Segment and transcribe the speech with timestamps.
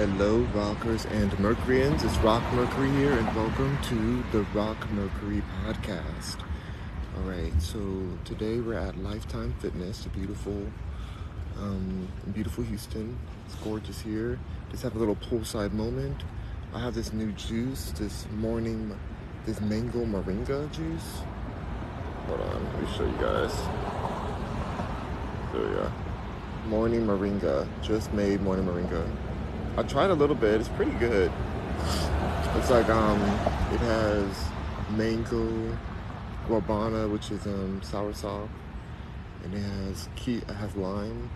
[0.00, 2.02] Hello, rockers and Mercuryans.
[2.02, 6.38] It's Rock Mercury here, and welcome to the Rock Mercury podcast.
[7.14, 7.78] All right, so
[8.24, 10.68] today we're at Lifetime Fitness, a beautiful,
[11.58, 13.18] um, beautiful Houston.
[13.44, 14.38] It's gorgeous here.
[14.70, 16.22] Just have a little poolside moment.
[16.72, 18.98] I have this new juice, this morning,
[19.44, 21.20] this mango moringa juice.
[22.26, 23.54] Hold on, let me show you guys.
[25.52, 25.92] There we go.
[26.68, 29.06] Morning moringa, just made morning moringa.
[29.80, 30.60] I tried a little bit.
[30.60, 31.32] It's pretty good.
[32.56, 33.18] It's like um,
[33.72, 34.44] it has
[34.90, 35.74] mango,
[36.46, 38.50] guanabana, which is um sour sop,
[39.42, 41.30] and it has key, it has lime,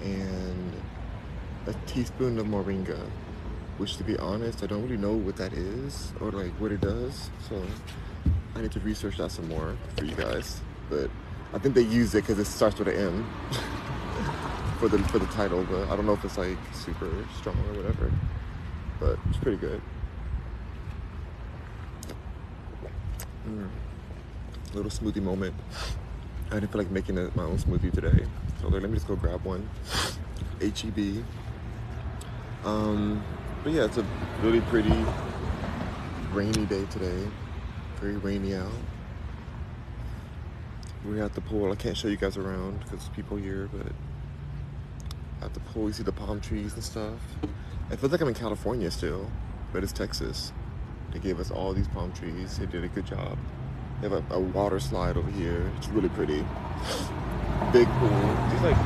[0.00, 0.72] and
[1.66, 2.98] a teaspoon of moringa.
[3.76, 6.80] Which, to be honest, I don't really know what that is or like what it
[6.80, 7.28] does.
[7.46, 7.62] So
[8.54, 10.62] I need to research that some more for you guys.
[10.88, 11.10] But
[11.52, 13.30] I think they use it because it starts with an M.
[14.78, 17.74] for the for the title, but I don't know if it's like super strong or
[17.74, 18.10] whatever.
[19.00, 19.80] But it's pretty good.
[23.48, 23.68] Mm.
[24.74, 25.54] Little smoothie moment.
[26.50, 28.26] I didn't feel like making my own smoothie today,
[28.60, 29.68] so like, let me just go grab one.
[30.60, 31.24] HEB.
[32.64, 33.22] Um,
[33.62, 34.06] but yeah, it's a
[34.42, 34.94] really pretty
[36.32, 37.28] rainy day today.
[38.00, 38.70] Very rainy out.
[41.04, 41.72] We're at the pool.
[41.72, 43.92] I can't show you guys around because people here, but
[45.46, 45.86] at the pool.
[45.86, 47.18] You see the palm trees and stuff.
[47.90, 49.30] It feels like I'm in California still,
[49.72, 50.52] but it's Texas.
[51.12, 52.58] They gave us all these palm trees.
[52.58, 53.38] They did a good job.
[54.00, 55.70] They have a, a water slide over here.
[55.78, 56.44] It's really pretty.
[57.72, 58.08] Big pool.
[58.10, 58.76] There's like,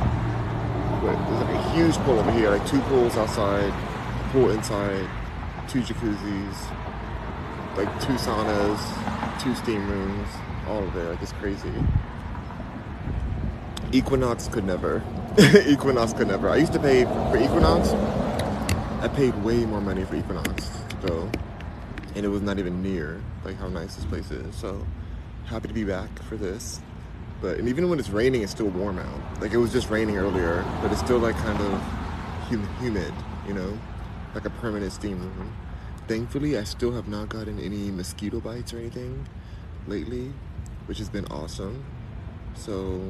[1.01, 2.51] there's like a huge pool over here.
[2.51, 3.73] Like two pools outside,
[4.31, 5.09] pool inside,
[5.67, 6.55] two jacuzzis,
[7.75, 10.29] like two saunas, two steam rooms,
[10.67, 11.09] all of it.
[11.09, 11.73] Like it's crazy.
[13.91, 15.03] Equinox could never.
[15.65, 16.49] Equinox could never.
[16.49, 17.89] I used to pay for Equinox.
[19.01, 20.69] I paid way more money for Equinox
[21.01, 21.31] though,
[22.15, 24.53] and it was not even near like how nice this place is.
[24.55, 24.85] So
[25.45, 26.81] happy to be back for this.
[27.39, 29.41] But and even when it's raining, it's still warm out.
[29.41, 31.81] Like it was just raining earlier, but it's still like kind of
[32.81, 33.13] humid,
[33.47, 33.79] you know,
[34.35, 35.53] like a permanent steam room.
[36.09, 39.29] Thankfully, I still have not gotten any mosquito bites or anything
[39.87, 40.33] lately,
[40.87, 41.85] which has been awesome.
[42.53, 43.01] So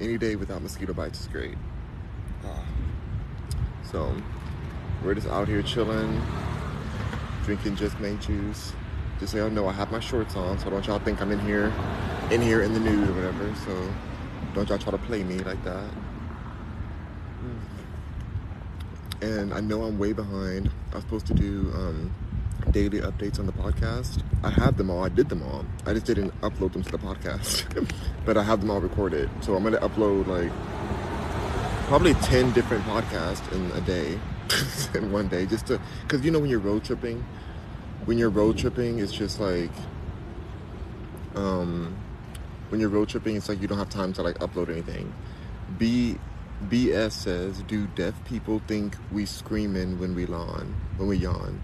[0.00, 1.56] any day without mosquito bites is great.
[2.44, 2.62] Uh,
[3.90, 4.14] so
[5.04, 6.20] we're just out here chilling,
[7.44, 8.72] drinking just made juice.
[9.20, 11.40] Just so y'all know, I have my shorts on, so don't y'all think I'm in
[11.40, 11.72] here,
[12.30, 13.54] in here in the nude or whatever.
[13.66, 13.94] So
[14.54, 15.90] don't y'all try to play me like that.
[19.20, 20.70] And I know I'm way behind.
[20.92, 22.14] I was supposed to do um,
[22.78, 24.22] daily updates on the podcast.
[24.44, 25.02] I have them all.
[25.02, 25.64] I did them all.
[25.84, 27.64] I just didn't upload them to the podcast.
[28.24, 29.28] but I have them all recorded.
[29.40, 30.52] So I'm going to upload like
[31.88, 34.20] probably 10 different podcasts in a day,
[34.94, 37.24] in one day, just to, because you know, when you're road tripping,
[38.04, 39.72] when you're road tripping, it's just like,
[41.34, 41.96] um,
[42.68, 45.12] when you're road tripping, it's like you don't have time to like upload anything.
[45.78, 46.16] B
[46.70, 50.74] BS says, do deaf people think we screaming when we yawn?
[50.96, 51.60] When we yawn?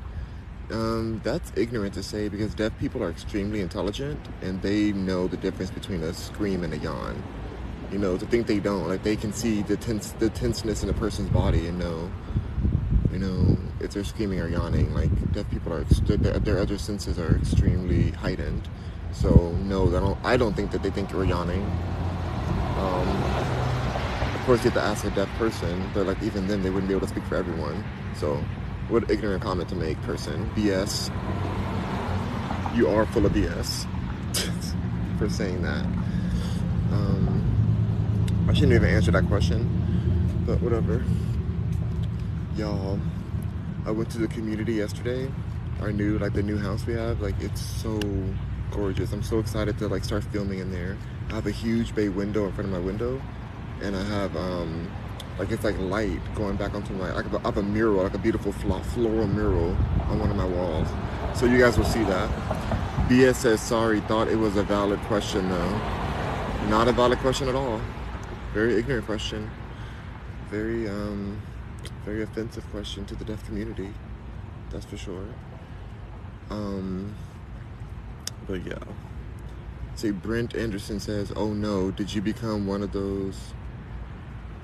[0.71, 5.37] Um, that's ignorant to say because deaf people are extremely intelligent and they know the
[5.37, 7.23] difference between a scream and a yawn.
[7.93, 10.89] You know, to think they don't, like they can see the tense, the tenseness in
[10.89, 12.11] a person's body and know,
[13.13, 14.93] you know, if they're screaming or yawning.
[14.95, 18.69] Like deaf people are, their, their other senses are extremely heightened.
[19.13, 20.19] So no, I don't.
[20.25, 21.63] I don't think that they think you're yawning.
[22.79, 23.09] Um,
[24.35, 26.89] of course, you have to ask a deaf person, but like even then, they wouldn't
[26.89, 27.85] be able to speak for everyone.
[28.17, 28.43] So
[28.89, 30.51] what ignorant comment to make, person.
[30.55, 31.11] BS.
[32.77, 33.87] You are full of BS
[35.19, 35.85] for saying that.
[36.93, 41.05] Um, I shouldn't even answer that question, but whatever.
[42.57, 42.99] Y'all,
[43.87, 45.31] I went to the community yesterday.
[45.81, 48.01] Our new, like the new house we have, like it's so
[48.71, 49.13] gorgeous.
[49.13, 50.97] I'm so excited to like start filming in there.
[51.31, 53.21] I have a huge bay window in front of my window,
[53.81, 54.91] and I have um,
[55.39, 58.53] like it's like light going back onto my I have a mural like a beautiful
[58.53, 59.77] floral mural
[60.09, 60.89] on one of my walls.
[61.35, 62.31] So you guys will see that.
[63.09, 65.79] BS says sorry thought it was a valid question though.
[66.69, 67.81] Not a valid question at all.
[68.53, 69.51] Very ignorant question.
[70.51, 71.41] Very um
[72.05, 73.93] very offensive question to the deaf community.
[74.71, 75.27] That's for sure.
[76.51, 77.15] Um
[78.47, 78.79] but yeah.
[79.97, 81.91] See Brent Anderson says oh no.
[81.91, 83.53] Did you become one of those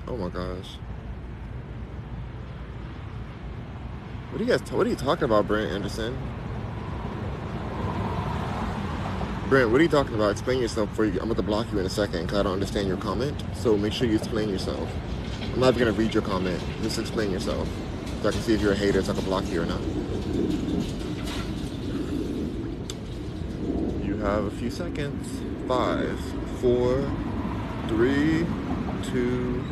[0.07, 0.77] Oh my gosh.
[4.31, 4.71] What are you guys?
[4.71, 6.17] What are you talking about, Brent Anderson?
[9.49, 10.31] Brent, what are you talking about?
[10.31, 11.19] Explain yourself before you.
[11.19, 13.43] I'm about to block you in a second because I don't understand your comment.
[13.53, 14.89] So make sure you explain yourself.
[15.53, 16.63] I'm not even to read your comment.
[16.81, 17.67] Just explain yourself.
[18.21, 19.81] So I can see if you're a hater, so I can block you or not.
[24.05, 25.27] You have a few seconds.
[25.67, 26.17] Five,
[26.61, 27.03] four,
[27.89, 28.45] three,
[29.03, 29.63] two,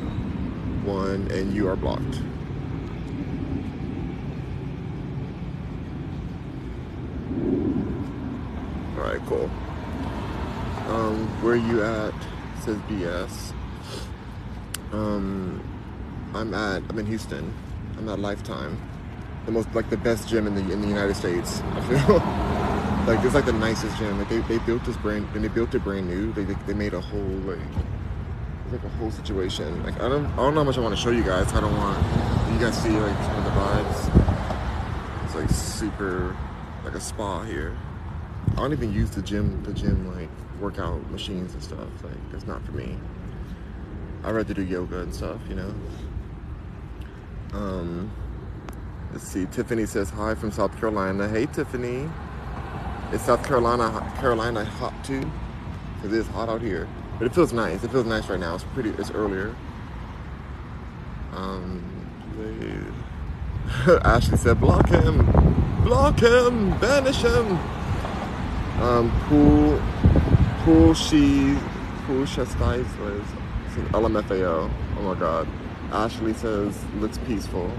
[0.83, 2.21] one, and you are blocked.
[8.97, 9.49] Alright, cool.
[10.87, 12.13] Um, where you at?
[12.61, 13.53] Says BS.
[14.91, 15.61] Um,
[16.33, 16.83] I'm at.
[16.89, 17.53] I'm in Houston.
[17.97, 18.81] I'm at Lifetime,
[19.45, 21.61] the most like the best gym in the in the United States.
[21.73, 22.17] I feel
[23.05, 24.17] like it's like the nicest gym.
[24.17, 26.31] Like they, they built this brand and they built it brand new.
[26.33, 27.59] They, they, they made a whole like
[28.71, 29.83] like a whole situation.
[29.83, 31.51] Like I don't I don't know how much I want to show you guys.
[31.53, 31.97] I don't want
[32.53, 35.25] you guys see like some of the vibes.
[35.25, 36.35] It's like super
[36.83, 37.77] like a spa here.
[38.51, 40.29] I don't even use the gym the gym like
[40.59, 41.87] workout machines and stuff.
[42.03, 42.97] Like that's not for me.
[44.23, 45.73] I rather do yoga and stuff, you know.
[47.53, 48.11] Um,
[49.11, 49.45] let's see.
[49.45, 51.27] Tiffany says hi from South Carolina.
[51.27, 52.09] Hey, Tiffany.
[53.13, 55.21] Is South Carolina Carolina hot too?
[56.01, 56.87] Cause it's hot out here,
[57.19, 57.83] but it feels nice.
[57.83, 58.55] It feels nice right now.
[58.55, 58.89] It's pretty.
[58.91, 59.55] It's earlier.
[61.33, 61.83] Um,
[63.85, 65.25] they, Ashley said, "Block him,
[65.83, 67.59] block him, banish him."
[68.81, 69.79] Um, pool,
[70.63, 71.55] pool, she,
[72.07, 73.23] pool, chastised was
[73.87, 74.71] LMFAO.
[74.97, 75.47] Oh my god.
[75.91, 77.71] Ashley says, looks peaceful.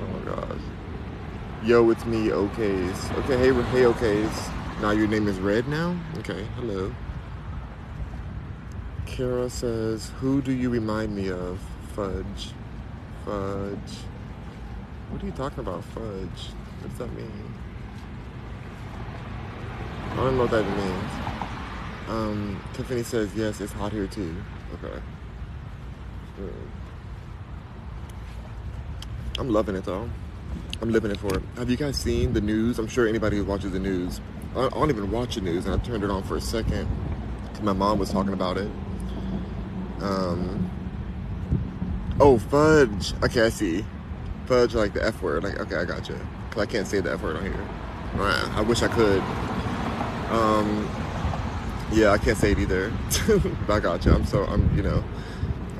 [0.00, 0.60] Oh my gosh.
[1.64, 3.18] Yo, it's me, OKs.
[3.24, 4.80] Okay, hey, hey, OKs.
[4.82, 5.96] Now your name is Red now?
[6.18, 6.94] Okay, hello.
[9.08, 11.58] Kara says, who do you remind me of?
[11.94, 12.52] Fudge.
[13.24, 13.96] Fudge.
[15.10, 16.52] What are you talking about, fudge?
[16.80, 17.54] What does that mean?
[20.12, 21.12] I don't know what that means.
[22.08, 24.36] Um, Tiffany says, yes, it's hot here too.
[24.74, 25.00] Okay.
[26.36, 26.54] Good.
[29.38, 30.08] I'm loving it though.
[30.80, 31.42] I'm living it for it.
[31.56, 32.78] Have you guys seen the news?
[32.78, 34.20] I'm sure anybody who watches the news.
[34.54, 36.88] I don't even watch the news, and I turned it on for a second
[37.48, 38.70] because my mom was talking about it.
[40.02, 40.70] Um.
[42.20, 43.14] Oh, fudge.
[43.22, 43.84] Okay, I see.
[44.46, 45.44] Fudge, like the F word.
[45.44, 46.18] Like, okay, I got you.
[46.50, 47.68] Cause I can't say the F word on here.
[48.54, 49.20] I wish I could.
[50.30, 50.88] Um.
[51.92, 52.92] Yeah, I can't say it either.
[53.66, 54.12] but I got you.
[54.12, 55.04] I'm so I'm you know.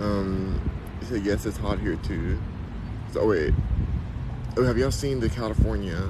[0.01, 0.71] Um.
[1.03, 2.39] Said yes, it's hot here too.
[3.13, 3.55] So wait,
[4.57, 6.03] oh, have y'all seen the California,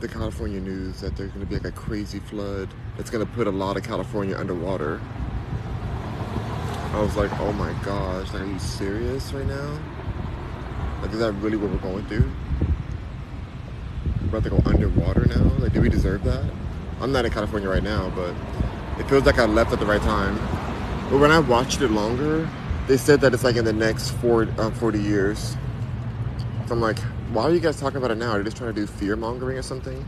[0.00, 3.50] the California news that there's gonna be like a crazy flood that's gonna put a
[3.52, 5.00] lot of California underwater?
[6.94, 9.78] I was like, oh my gosh, like, are you serious right now?
[11.02, 12.30] Like, is that really what we're going through?
[14.20, 15.42] We're about to go underwater now?
[15.58, 16.48] Like, do we deserve that?
[17.00, 18.32] I'm not in California right now, but
[19.00, 20.36] it feels like I left at the right time.
[21.10, 22.48] But when I watched it longer,
[22.86, 25.56] they said that it's like in the next four, uh, 40 years.
[26.66, 27.00] So I'm like,
[27.32, 28.30] why are you guys talking about it now?
[28.30, 30.00] Are you just trying to do fear mongering or something?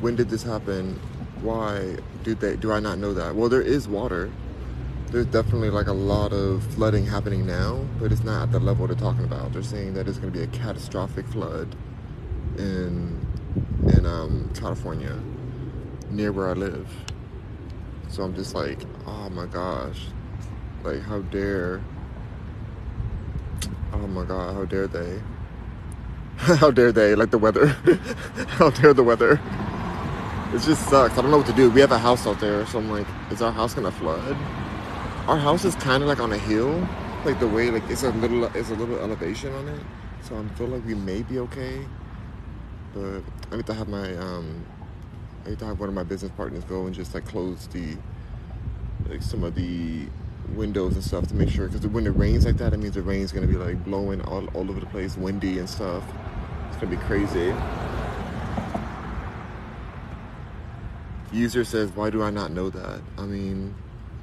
[0.00, 0.98] When did this happen?
[1.42, 2.56] Why do they?
[2.56, 3.34] Do I not know that?
[3.34, 4.30] Well, there is water.
[5.10, 8.86] There's definitely like a lot of flooding happening now, but it's not at the level
[8.86, 9.52] they're talking about.
[9.52, 11.76] They're saying that it's going to be a catastrophic flood
[12.58, 13.24] in
[13.88, 15.18] in um, California,
[16.10, 16.88] near where I live.
[18.08, 20.06] So I'm just like, oh my gosh,
[20.82, 21.82] like how dare
[23.92, 25.20] Oh my god, how dare they?
[26.36, 27.14] how dare they?
[27.14, 27.66] Like the weather.
[28.58, 29.40] how dare the weather?
[30.56, 31.18] It just sucks.
[31.18, 31.68] I don't know what to do.
[31.68, 34.34] We have a house out there, so I'm like, is our house gonna flood?
[35.28, 36.88] Our house is kind of like on a hill,
[37.26, 39.82] like the way like it's a little it's a little elevation on it,
[40.22, 41.84] so I feel like we may be okay.
[42.94, 43.20] But
[43.52, 44.64] I need to have my um,
[45.44, 47.94] I need to have one of my business partners go and just like close the
[49.10, 50.06] like some of the
[50.54, 53.02] windows and stuff to make sure because when it rains like that it means the
[53.02, 56.02] rain's gonna be like blowing all, all over the place windy and stuff
[56.68, 57.52] it's gonna be crazy
[61.32, 63.00] user says why do i not know that?
[63.18, 63.74] I mean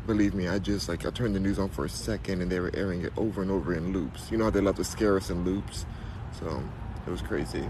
[0.05, 2.60] believe me i just like i turned the news on for a second and they
[2.60, 4.31] were airing it over and over in loops.
[4.31, 5.86] You know how they love to scare us in loops?
[6.39, 6.63] So
[7.05, 7.69] it was crazy.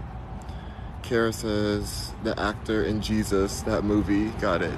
[1.02, 4.76] Kara says the actor in jesus that movie got it.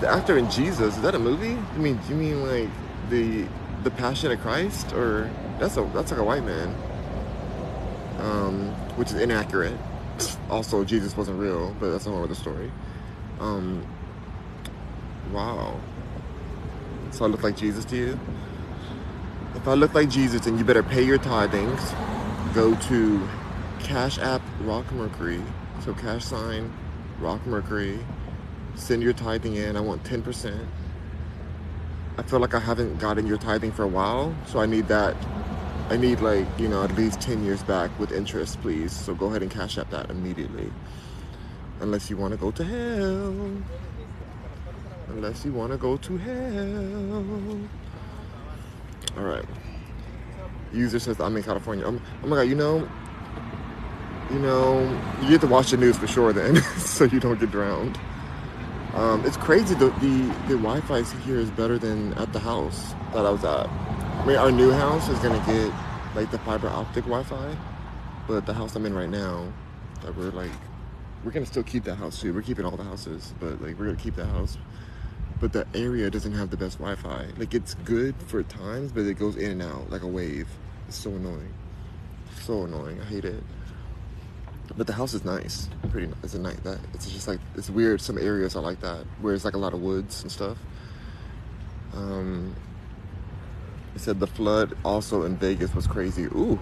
[0.00, 1.56] The actor in jesus is that a movie?
[1.74, 2.70] I mean you mean like
[3.10, 3.46] the
[3.86, 5.30] the Passion of Christ, or
[5.60, 6.74] that's a that's like a white man,
[8.18, 9.78] um, which is inaccurate.
[10.48, 12.70] Also, Jesus wasn't real, but that's a whole other story.
[13.40, 13.86] Um,
[15.32, 15.78] wow.
[17.10, 18.20] So I look like Jesus to you?
[19.54, 21.94] If I look like Jesus, then you better pay your tithings.
[22.54, 23.28] Go to
[23.80, 25.42] Cash App Rock Mercury.
[25.84, 26.72] So cash sign
[27.20, 27.98] Rock Mercury.
[28.74, 29.76] Send your tithing in.
[29.76, 30.66] I want 10%.
[32.18, 35.16] I feel like I haven't gotten your tithing for a while, so I need that
[35.88, 38.90] I need like, you know, at least 10 years back with interest, please.
[38.90, 40.72] So go ahead and cash out that immediately.
[41.80, 43.62] Unless you want to go to hell.
[45.08, 47.58] Unless you want to go to hell.
[49.16, 49.44] All right.
[50.72, 51.84] User says, I'm in California.
[51.86, 52.88] Oh, oh my God, you know,
[54.30, 54.80] you know,
[55.22, 57.98] you get to watch the news for sure then, so you don't get drowned.
[58.94, 59.74] Um, it's crazy.
[59.74, 63.68] The, the the Wi-Fi here is better than at the house that I was at.
[63.68, 65.72] I mean, our new house is gonna get
[66.16, 67.56] like the fiber optic Wi-Fi,
[68.26, 69.52] but the house I'm in right now,
[70.02, 70.50] that we're like,
[71.26, 72.32] we're gonna still keep that house too.
[72.32, 74.56] We're keeping all the houses, but like we're gonna keep that house.
[75.40, 77.26] But the area doesn't have the best Wi-Fi.
[77.36, 80.48] Like it's good for times, but it goes in and out like a wave.
[80.86, 81.52] It's so annoying.
[82.42, 83.00] So annoying.
[83.00, 83.42] I hate it
[84.76, 85.68] but the house is nice.
[85.90, 86.08] Pretty.
[86.22, 86.56] It's a nice.
[86.60, 88.00] That it's just like it's weird.
[88.00, 90.58] Some areas are like that where it's like a lot of woods and stuff.
[91.94, 92.54] Um,
[93.94, 96.24] it said the flood also in Vegas was crazy.
[96.24, 96.58] Ooh,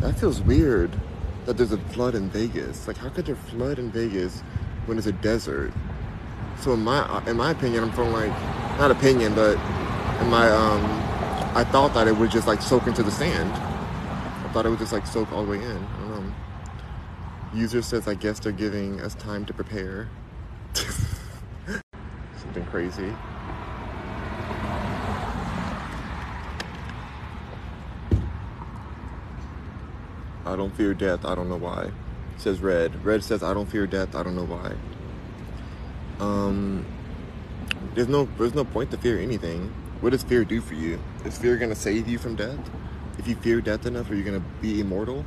[0.00, 0.90] that feels weird.
[1.48, 2.86] That there's a flood in Vegas.
[2.86, 4.42] Like, how could there flood in Vegas
[4.84, 5.72] when it's a desert?
[6.60, 8.30] So in my in my opinion, I'm from like
[8.78, 9.54] not opinion, but
[10.20, 10.84] in my um,
[11.56, 13.50] I thought that it would just like soak into the sand.
[13.50, 15.86] I thought it would just like soak all the way in.
[17.54, 20.08] User says, I guess they're giving us time to prepare.
[20.74, 23.14] Something crazy.
[30.48, 31.90] I don't fear death, I don't know why.
[32.36, 33.04] Says Red.
[33.04, 34.72] Red says, I don't fear death, I don't know why.
[36.20, 36.84] Um,
[37.94, 39.72] there's no, there's no point to fear anything.
[40.00, 41.00] What does fear do for you?
[41.24, 42.58] Is fear gonna save you from death?
[43.18, 45.24] If you fear death enough, are you gonna be immortal?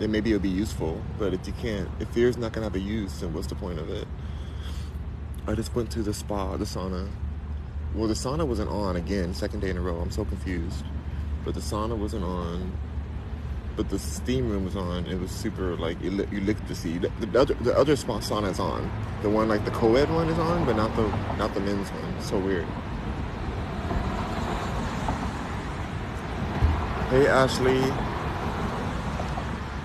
[0.00, 1.00] then maybe it'll be useful.
[1.18, 3.78] But if you can't, if fear's not gonna have a use, then what's the point
[3.78, 4.08] of it?
[5.46, 7.08] I just went to the spa, the sauna.
[7.94, 10.00] Well, the sauna wasn't on again, second day in a row.
[10.00, 10.84] I'm so confused.
[11.44, 12.72] But the sauna wasn't on.
[13.80, 15.06] But the steam room was on.
[15.06, 16.98] It was super like you, you licked the sea.
[16.98, 18.92] The, the, other the other spa sauna is on.
[19.22, 21.08] The one like the co-ed one is on, but not the
[21.38, 22.12] not the men's one.
[22.18, 22.66] It's so weird.
[27.08, 27.80] Hey Ashley,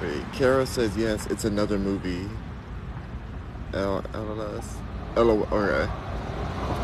[0.02, 2.30] Wait, Kara says yes, it's another movie.
[3.74, 4.04] L
[5.16, 5.90] okay.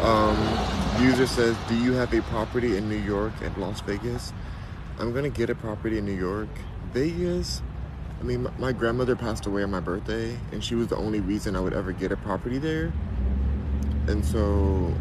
[0.02, 4.32] Um user says, Do you have a property in New York and Las Vegas?
[4.98, 6.48] I'm gonna get a property in New York.
[6.94, 7.62] Vegas,
[8.20, 11.56] I mean my, grandmother passed away on my birthday and she was the only reason
[11.56, 12.92] I would ever get a property there.
[14.08, 14.94] And so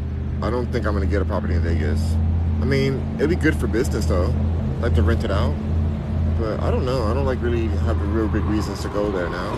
[0.42, 2.14] I don't think I'm gonna get a property in Vegas.
[2.60, 4.32] I mean, it'd be good for business though.
[4.80, 5.54] Like to rent it out.
[6.38, 7.04] But I don't know.
[7.04, 9.50] I don't like really have real big reasons to go there now.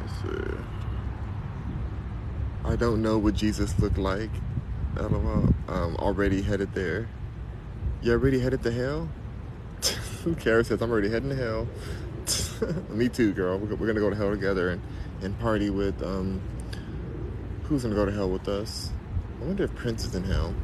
[0.00, 0.58] Let's see.
[2.64, 4.30] I don't know what Jesus looked like.
[4.96, 5.52] LOL.
[5.68, 7.08] Um, already headed there.
[8.02, 9.08] You already headed to hell?
[10.40, 11.68] Kara says, I'm already heading to hell.
[12.90, 13.58] Me too, girl.
[13.58, 14.82] We're, we're, gonna go to hell together and,
[15.22, 16.40] and party with, um,
[17.64, 18.90] who's gonna go to hell with us?
[19.40, 20.54] I wonder if Prince is in hell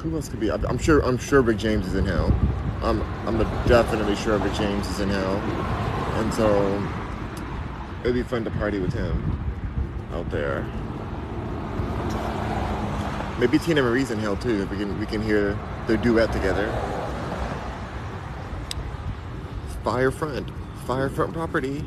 [0.00, 0.50] who else could be?
[0.50, 1.00] I'm sure.
[1.00, 2.32] I'm sure Rick James is in hell.
[2.82, 3.02] I'm.
[3.26, 5.36] I'm definitely sure Rick James is in hell,
[6.16, 6.88] and so
[8.00, 9.44] it'd be fun to party with him
[10.12, 10.64] out there.
[13.40, 14.60] Maybe Teena Marie's in hell too.
[14.60, 16.66] If we can, we can hear their duet together.
[19.82, 20.52] Firefront,
[20.86, 21.82] Firefront property.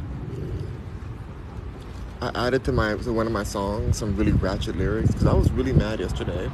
[2.22, 5.34] I added to my to one of my songs some really ratchet lyrics because I
[5.34, 6.46] was really mad yesterday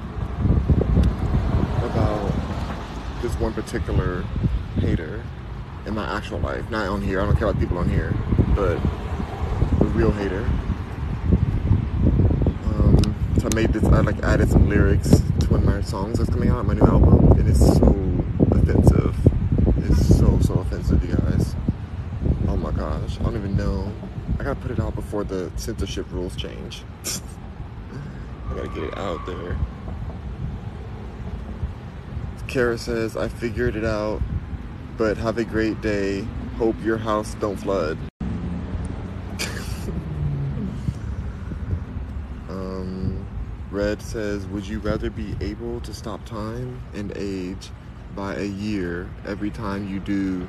[1.81, 2.33] about
[3.21, 4.23] this one particular
[4.79, 5.23] hater
[5.85, 6.69] in my actual life.
[6.69, 7.21] Not on here.
[7.21, 8.13] I don't care about people on here,
[8.53, 8.77] but
[9.79, 10.45] the real hater.
[13.45, 13.83] I made this.
[13.83, 16.81] I like added some lyrics to one of my songs that's coming out, my new
[16.81, 19.15] album, and it's so offensive.
[19.77, 21.55] It's so so offensive, you guys.
[22.47, 23.91] Oh my gosh, I don't even know.
[24.39, 26.83] I gotta put it out before the censorship rules change.
[28.49, 29.57] I gotta get it out there.
[32.49, 34.21] Kara says, I figured it out,
[34.97, 36.25] but have a great day.
[36.57, 37.95] Hope your house don't flood.
[42.49, 43.23] um,
[43.69, 47.69] Red says, Would you rather be able to stop time and age
[48.15, 50.47] by a year every time you do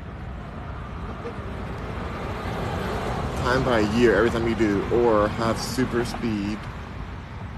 [3.42, 6.58] time by a year every time you do, or have super speed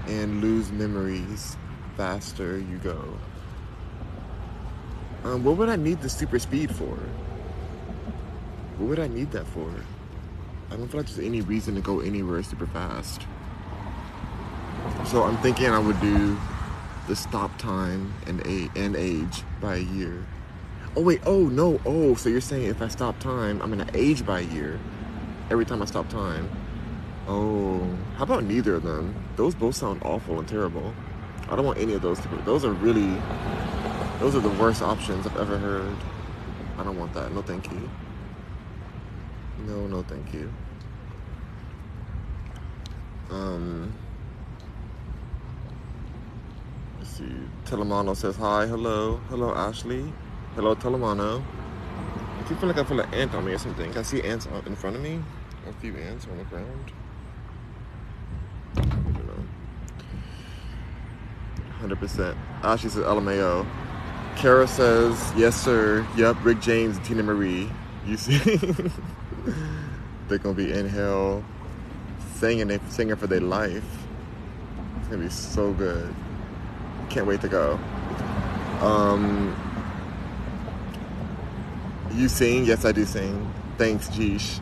[0.07, 1.57] and lose memories
[1.95, 3.01] faster you go?
[5.23, 6.97] Um, what would I need the super speed for?
[8.77, 9.71] What would I need that for?
[10.69, 13.21] I don't feel like there's any reason to go anywhere super fast.
[15.05, 16.37] So I'm thinking I would do
[17.07, 20.25] the stop time and a and age by a year.
[20.95, 24.25] Oh wait, oh no, oh, so you're saying if I stop time, I'm gonna age
[24.25, 24.79] by a year
[25.49, 26.49] every time I stop time.
[27.27, 27.79] Oh,
[28.15, 29.15] how about neither of them?
[29.35, 30.93] Those both sound awful and terrible.
[31.49, 32.37] I don't want any of those to be.
[32.43, 33.15] Those are really,
[34.19, 35.95] those are the worst options I've ever heard.
[36.77, 37.31] I don't want that.
[37.33, 37.89] No, thank you.
[39.67, 40.51] No, no, thank you.
[43.29, 43.93] Um,
[46.99, 47.25] let's see.
[47.65, 48.65] Telemano says hi.
[48.65, 49.17] Hello.
[49.29, 50.11] Hello, Ashley.
[50.55, 51.43] Hello, Telemano.
[52.39, 53.95] I keep feeling like I feel an ant on me or something.
[53.95, 55.21] I see ants in front of me.
[55.67, 56.91] A few ants on the ground.
[58.77, 59.45] I don't know.
[61.95, 62.35] 100%.
[62.63, 63.65] Ashley says LMAO.
[64.35, 66.05] Kara says, yes, sir.
[66.17, 67.69] Yep, Rick James and Teena Marie.
[68.07, 68.37] You see?
[70.27, 71.43] They're going to be in hell
[72.35, 73.85] singing, singing for their life.
[74.97, 76.13] It's going to be so good.
[77.13, 77.79] Can't wait to go.
[78.81, 79.55] Um,
[82.11, 82.65] you sing?
[82.65, 83.53] Yes, I do sing.
[83.77, 84.59] Thanks, Jeesh.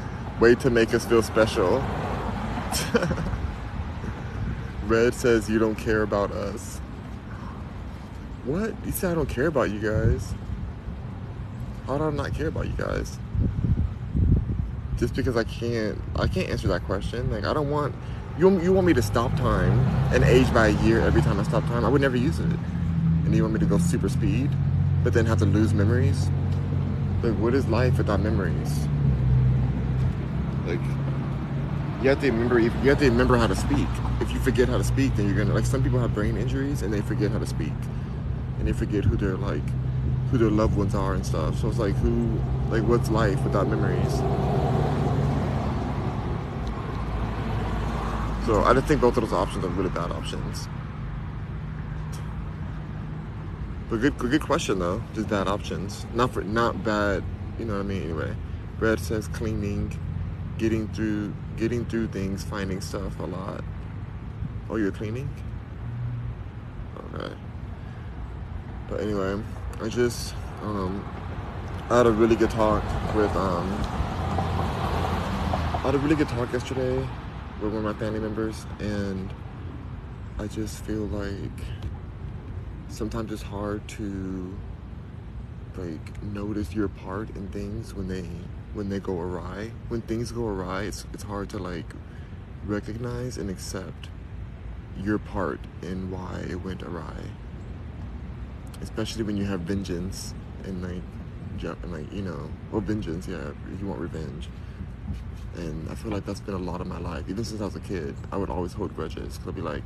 [0.40, 1.84] Way to make us feel special.
[4.86, 6.80] Red says you don't care about us.
[8.46, 8.74] What?
[8.86, 10.32] You say I don't care about you guys?
[11.86, 13.18] How do I not care about you guys?
[14.98, 17.30] Just because I can't, I can't answer that question.
[17.30, 17.94] Like I don't want
[18.38, 18.60] you.
[18.60, 19.78] You want me to stop time
[20.12, 21.84] and age by a year every time I stop time?
[21.84, 22.46] I would never use it.
[23.24, 24.50] And you want me to go super speed,
[25.04, 26.28] but then have to lose memories?
[27.22, 28.88] Like what is life without memories?
[30.66, 30.80] Like
[32.02, 33.88] you have to remember you have to remember how to speak.
[34.20, 36.82] If you forget how to speak, then you're gonna like some people have brain injuries
[36.82, 37.72] and they forget how to speak
[38.58, 39.62] and they forget who their like
[40.30, 41.58] who their loved ones are and stuff.
[41.58, 42.40] So it's like who
[42.70, 44.57] like what's life without memories?
[48.48, 50.68] So I just think both of those options are really bad options.
[53.90, 55.02] But good good question though.
[55.12, 56.06] Just bad options.
[56.14, 57.22] Not for not bad,
[57.58, 58.04] you know what I mean?
[58.04, 58.34] Anyway.
[58.80, 59.92] Red says cleaning,
[60.56, 63.62] getting through getting through things, finding stuff a lot.
[64.70, 65.28] Oh you're cleaning?
[67.14, 67.34] Okay.
[68.88, 69.42] But anyway,
[69.82, 71.06] I just um,
[71.90, 72.82] I had a really good talk
[73.14, 73.70] with um,
[75.74, 77.06] I had a really good talk yesterday
[77.60, 79.32] with one of my family members, and
[80.38, 81.64] I just feel like
[82.88, 84.56] sometimes it's hard to
[85.76, 88.28] like notice your part in things when they
[88.74, 89.70] when they go awry.
[89.88, 91.86] When things go awry, it's it's hard to like
[92.64, 94.08] recognize and accept
[95.00, 97.14] your part in why it went awry
[98.82, 101.02] especially when you have vengeance and like
[101.82, 104.48] and like you know or vengeance yeah you want revenge
[105.58, 107.24] and i feel like that's been a lot of my life.
[107.28, 109.36] Even since i was a kid i would always hold grudges.
[109.36, 109.82] Because i'd be like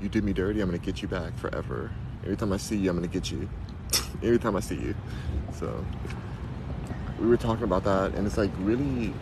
[0.00, 1.90] you did me dirty i'm gonna get you back forever.
[2.22, 3.48] Every time i see you i'm gonna get you.
[4.22, 4.94] Every time i see you.
[5.58, 5.84] So
[7.18, 9.12] we were talking about that and it's like really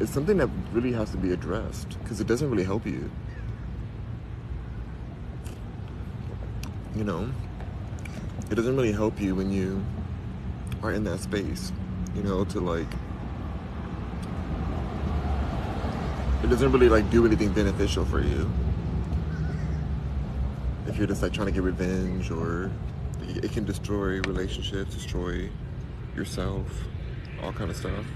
[0.00, 3.10] it's something that really has to be addressed because it doesn't really help you.
[6.94, 7.30] You know?
[8.50, 9.84] It doesn't really help you when you
[10.82, 11.72] are in that space,
[12.14, 12.86] you know, to like
[16.48, 18.50] it doesn't really like do anything beneficial for you.
[20.86, 22.70] If you're just like trying to get revenge or
[23.20, 25.50] it can destroy relationships, destroy
[26.16, 26.66] yourself,
[27.42, 28.06] all kind of stuff.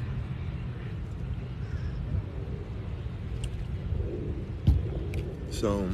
[5.51, 5.87] So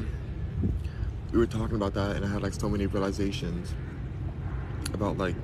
[1.32, 3.74] we were talking about that and I had like so many realizations
[4.94, 5.34] about like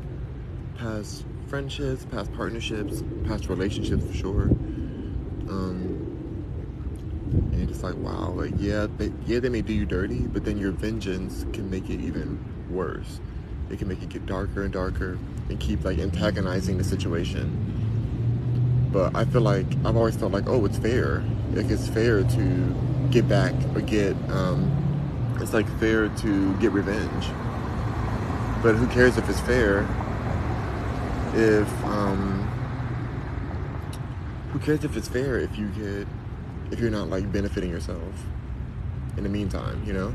[0.77, 4.43] past friendships, past partnerships, past relationships for sure.
[5.51, 6.04] Um,
[7.75, 10.73] it's like, wow, like yeah, they, yeah, they may do you dirty, but then your
[10.73, 13.21] vengeance can make it even worse.
[13.71, 17.61] It can make it get darker and darker and keep like antagonizing the situation.
[18.93, 21.25] But I feel like I've always felt like, oh, it's fair.
[21.53, 22.75] Like it's fair to
[23.11, 24.17] get back or get.
[24.31, 24.81] Um,
[25.41, 27.27] it's like fair to get revenge
[28.65, 29.81] but who cares if it's fair?
[31.35, 32.49] If um,
[34.51, 36.09] who cares if it's fair if you get
[36.75, 38.03] if you're not like benefiting yourself
[39.17, 40.13] in the meantime, you know?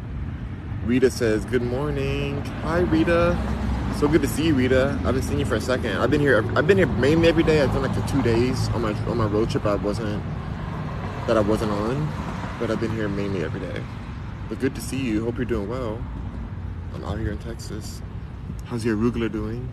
[0.84, 2.42] Rita says, Good morning.
[2.64, 3.38] Hi Rita.
[3.98, 5.00] So good to see you, Rita.
[5.06, 5.96] I've been seeing you for a second.
[5.98, 7.62] I've been here I've been here mainly every day.
[7.62, 10.22] I've done like the two days on my on my road trip I wasn't
[11.28, 12.12] that I wasn't on.
[12.60, 13.82] But I've been here mainly every day.
[14.50, 15.24] But good to see you.
[15.24, 16.04] Hope you're doing well.
[16.94, 18.02] I'm out here in Texas.
[18.66, 19.72] How's your arugula doing?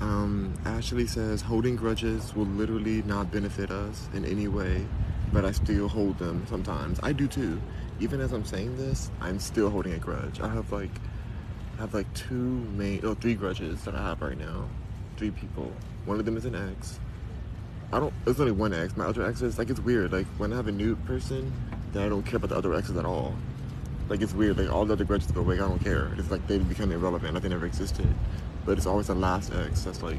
[0.00, 4.86] Um, Ashley says holding grudges will literally not benefit us in any way.
[5.34, 7.00] But I still hold them sometimes.
[7.02, 7.60] I do too.
[7.98, 10.40] Even as I'm saying this, I'm still holding a grudge.
[10.40, 10.92] I have like,
[11.76, 14.68] I have like two main, oh, three grudges that I have right now.
[15.16, 15.72] Three people.
[16.04, 17.00] One of them is an ex.
[17.92, 18.14] I don't.
[18.24, 18.96] There's only one ex.
[18.96, 20.12] My other exes, like it's weird.
[20.12, 21.52] Like when I have a new person,
[21.92, 23.34] then I don't care about the other exes at all.
[24.08, 24.58] Like it's weird.
[24.58, 25.56] Like all the other grudges go away.
[25.56, 26.12] I don't care.
[26.16, 27.34] It's like they become irrelevant.
[27.34, 28.08] Like they never existed.
[28.64, 30.18] But it's always the last ex that's like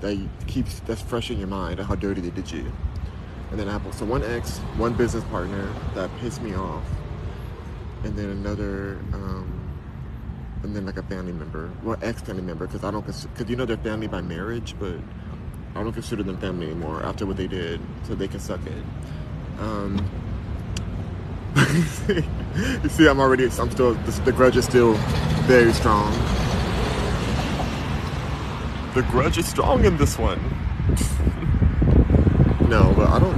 [0.00, 2.70] that keeps that's fresh in your mind of how dirty they did you.
[3.52, 3.92] And then Apple.
[3.92, 6.82] So one ex, one business partner that pissed me off,
[8.02, 9.46] and then another, um,
[10.62, 13.56] and then like a family member, well, ex family member, because I don't because you
[13.56, 14.94] know they're family by marriage, but
[15.74, 19.60] I don't consider them family anymore after what they did, so they can suck it.
[19.60, 20.02] Um,
[22.08, 24.94] you see, I'm already, I'm still, the, the grudge is still
[25.44, 26.10] very strong.
[28.94, 30.40] The grudge is strong in this one.
[32.72, 33.36] no, but I don't.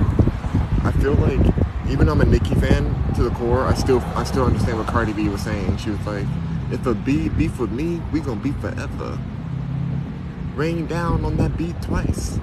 [0.86, 1.44] I feel like
[1.90, 5.12] even I'm a Nicki fan to the core, I still I still understand what Cardi
[5.12, 5.76] B was saying.
[5.78, 6.24] She was like,
[6.70, 9.18] "If a B beef with me, we gonna be forever."
[10.54, 12.38] Rain down on that beat twice.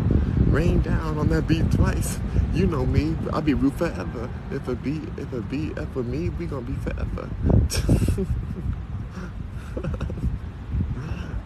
[0.47, 2.19] Rain down on that beat twice.
[2.54, 4.30] You know me, I'll be root forever.
[4.51, 7.30] If a beat, if a beat F with me, we gonna be forever.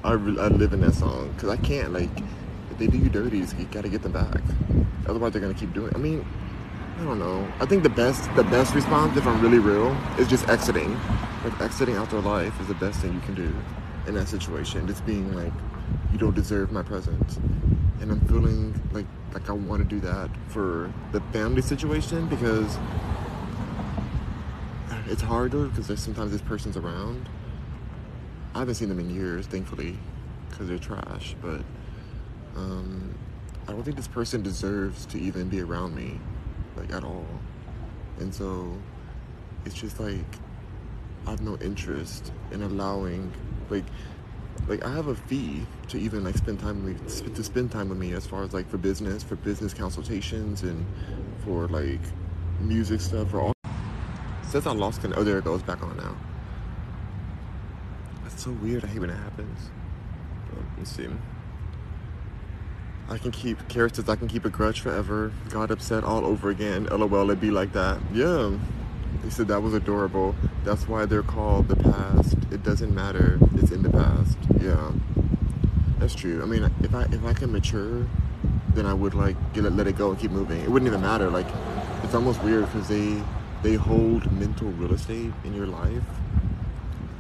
[0.04, 2.10] I, I live in that song because I can't like
[2.76, 4.42] if they do you dirty, you gotta get them back.
[5.08, 5.88] Otherwise, they're gonna keep doing.
[5.88, 5.96] It.
[5.96, 6.26] I mean,
[7.00, 7.48] I don't know.
[7.60, 10.98] I think the best the best response, if I'm really real, is just exiting.
[11.44, 13.54] Like exiting out their life is the best thing you can do
[14.08, 14.88] in that situation.
[14.88, 15.54] Just being like,
[16.12, 17.38] you don't deserve my presence,
[18.02, 22.78] and I'm feeling like like I want to do that for the family situation because
[25.08, 27.30] it's harder because there's sometimes this person's around
[28.56, 29.98] I haven't seen them in years, thankfully,
[30.50, 31.36] because they're trash.
[31.42, 31.60] But
[32.56, 33.16] um,
[33.68, 36.20] I don't think this person deserves to even be around me,
[36.76, 37.26] like at all.
[38.20, 38.72] And so
[39.66, 40.26] it's just like
[41.26, 43.32] I have no interest in allowing,
[43.70, 43.86] like,
[44.68, 47.90] like I have a fee to even like spend time with me, to spend time
[47.90, 50.86] with me as far as like for business, for business consultations, and
[51.44, 52.02] for like
[52.62, 53.32] music stuff.
[53.32, 53.54] For all
[54.44, 55.02] says I lost.
[55.16, 56.16] Oh, there it goes back on now
[58.24, 58.86] That's so weird.
[58.86, 59.70] I hate when it happens.
[60.56, 61.08] Let me see.
[63.10, 64.10] I can keep characters.
[64.10, 65.32] I can keep a grudge forever.
[65.50, 66.86] Got upset all over again.
[66.86, 67.30] LOL.
[67.30, 68.00] It'd be like that.
[68.12, 68.52] Yeah.
[69.24, 70.36] He said that was adorable.
[70.64, 72.34] That's why they're called the past.
[72.52, 73.40] It doesn't matter.
[73.56, 74.38] It's in the past.
[74.60, 74.92] Yeah.
[76.00, 76.42] That's true.
[76.42, 78.06] I mean, if I if I can mature,
[78.74, 80.62] then I would like get it, let it go and keep moving.
[80.62, 81.30] It wouldn't even matter.
[81.30, 81.48] Like,
[82.04, 83.22] it's almost weird because they
[83.64, 86.04] they hold mental real estate in your life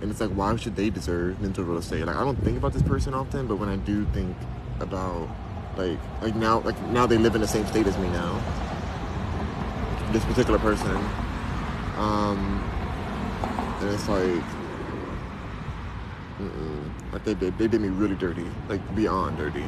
[0.01, 2.73] and it's like why should they deserve mental real estate like i don't think about
[2.73, 4.35] this person often but when i do think
[4.79, 5.27] about
[5.77, 8.41] like like now like now they live in the same state as me now
[10.11, 10.95] this particular person
[11.97, 12.61] um
[13.81, 14.43] and it's like
[17.11, 19.65] like they did they did me really dirty like beyond dirty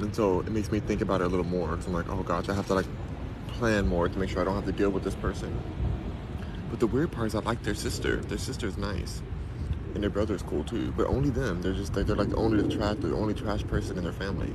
[0.00, 2.22] and so it makes me think about it a little more because i'm like oh
[2.22, 2.86] gosh i have to like
[3.60, 5.54] plan more to make sure I don't have to deal with this person.
[6.70, 8.16] But the weird part is I like their sister.
[8.16, 9.20] Their sister's nice.
[9.94, 10.92] And their brother is cool too.
[10.96, 11.62] But only them.
[11.62, 14.12] They're just like they're like the only the trash the only trash person in their
[14.12, 14.52] family.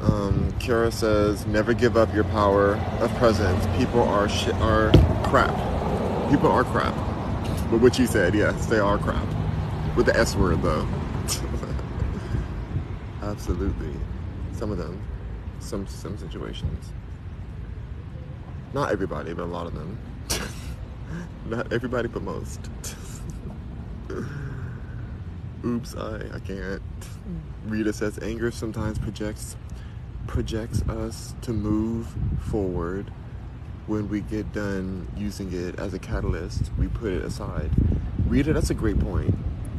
[0.00, 3.66] Um, Kara says, never give up your power of presence.
[3.76, 4.92] People are shit are
[5.24, 5.54] crap.
[6.30, 6.94] People are crap.
[7.70, 9.26] But what you said, yes, they are crap.
[9.96, 10.86] With the S word though.
[13.22, 13.92] Absolutely.
[14.52, 15.02] Some of them
[15.60, 16.92] some some situations.
[18.72, 19.98] Not everybody, but a lot of them.
[21.46, 22.68] Not everybody, but most.
[25.64, 26.82] Oops, I I can't.
[26.82, 27.40] Mm.
[27.66, 29.56] Rita says anger sometimes projects
[30.26, 33.10] projects us to move forward.
[33.86, 37.70] When we get done using it as a catalyst, we put it aside.
[38.26, 39.34] Rita, that's a great point.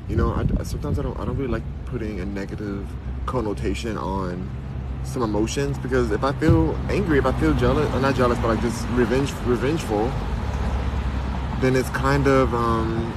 [0.08, 2.88] You know, I, sometimes I don't I don't really like putting a negative
[3.28, 4.50] connotation on
[5.04, 8.48] some emotions because if I feel angry, if I feel jealous, or not jealous, but
[8.48, 10.12] like just revenge, revengeful,
[11.62, 13.14] then it's kind of, um,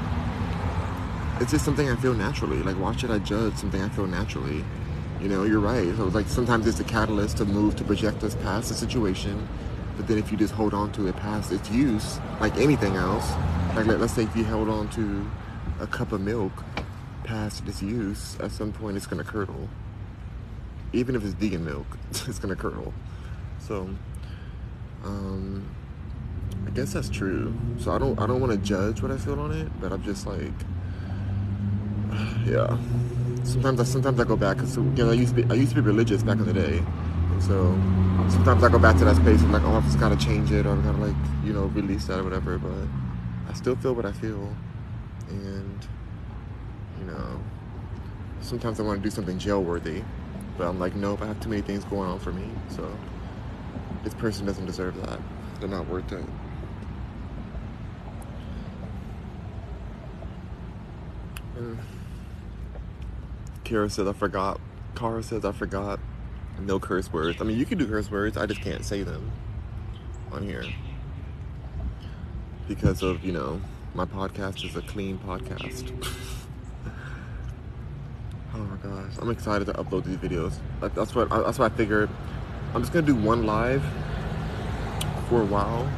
[1.41, 2.63] it's just something I feel naturally.
[2.63, 4.65] Like, why should I judge something I feel naturally?
[5.21, 5.95] You know, you're right.
[5.97, 9.49] So like sometimes it's a catalyst to move to project us past the situation.
[9.97, 13.31] But then if you just hold on to it past its use, like anything else,
[13.77, 15.31] like let, let's say if you held on to
[15.81, 16.53] a cup of milk
[17.25, 19.69] past its use, at some point it's gonna curdle
[20.93, 22.93] even if it's vegan milk, it's gonna curdle.
[23.61, 23.89] So,
[25.05, 25.69] um,
[26.67, 27.55] I guess that's true.
[27.79, 30.03] So I don't, I don't want to judge what I feel on it, but I'm
[30.03, 30.53] just like,
[32.47, 32.77] yeah,
[33.45, 35.75] sometimes I sometimes I go back because you know I used to be I used
[35.75, 37.73] to be religious back in the day, and so
[38.29, 40.67] sometimes I go back to that space and like oh I've just gotta change it
[40.67, 42.59] or I've gotta like you know release that or whatever.
[42.59, 42.89] But
[43.49, 44.55] I still feel what I feel,
[45.29, 45.87] and
[46.99, 47.41] you know
[48.41, 50.03] sometimes I want to do something jail worthy,
[50.59, 52.91] but I'm like nope I have too many things going on for me, so
[54.05, 55.21] this person doesn't deserve that.
[55.61, 56.25] They're not worth it.
[61.57, 61.79] Mm.
[63.65, 64.61] Kara says I forgot.
[64.95, 66.01] Kara says I forgot.
[66.61, 67.41] No curse words.
[67.41, 68.37] I mean, you can do curse words.
[68.37, 69.31] I just can't say them
[70.31, 70.65] on here
[72.69, 73.61] because of you know
[73.95, 75.91] my podcast is a clean podcast.
[78.55, 80.55] oh my gosh, I'm excited to upload these videos.
[80.81, 82.09] That's what that's what I figured.
[82.75, 83.83] I'm just gonna do one live
[85.29, 85.91] for a while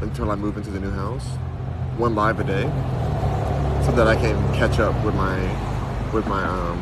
[0.00, 1.26] until I move into the new house.
[1.96, 3.17] One live a day
[3.88, 5.38] so that I can catch up with my
[6.12, 6.78] with my um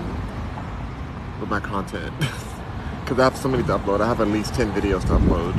[1.40, 2.12] with my content
[3.01, 4.01] because I have so many to upload.
[4.01, 5.55] I have at least ten videos to upload,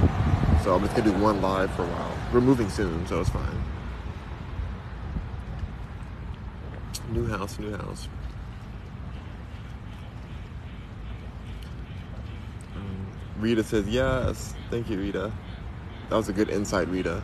[0.61, 2.11] so I'm just gonna do one live for a while.
[2.33, 3.63] We're moving soon, so it's fine.
[7.13, 8.09] New house, new house.
[12.75, 13.07] Um,
[13.39, 14.53] Rita says yes.
[14.69, 15.31] Thank you, Rita.
[16.09, 17.23] That was a good insight, Rita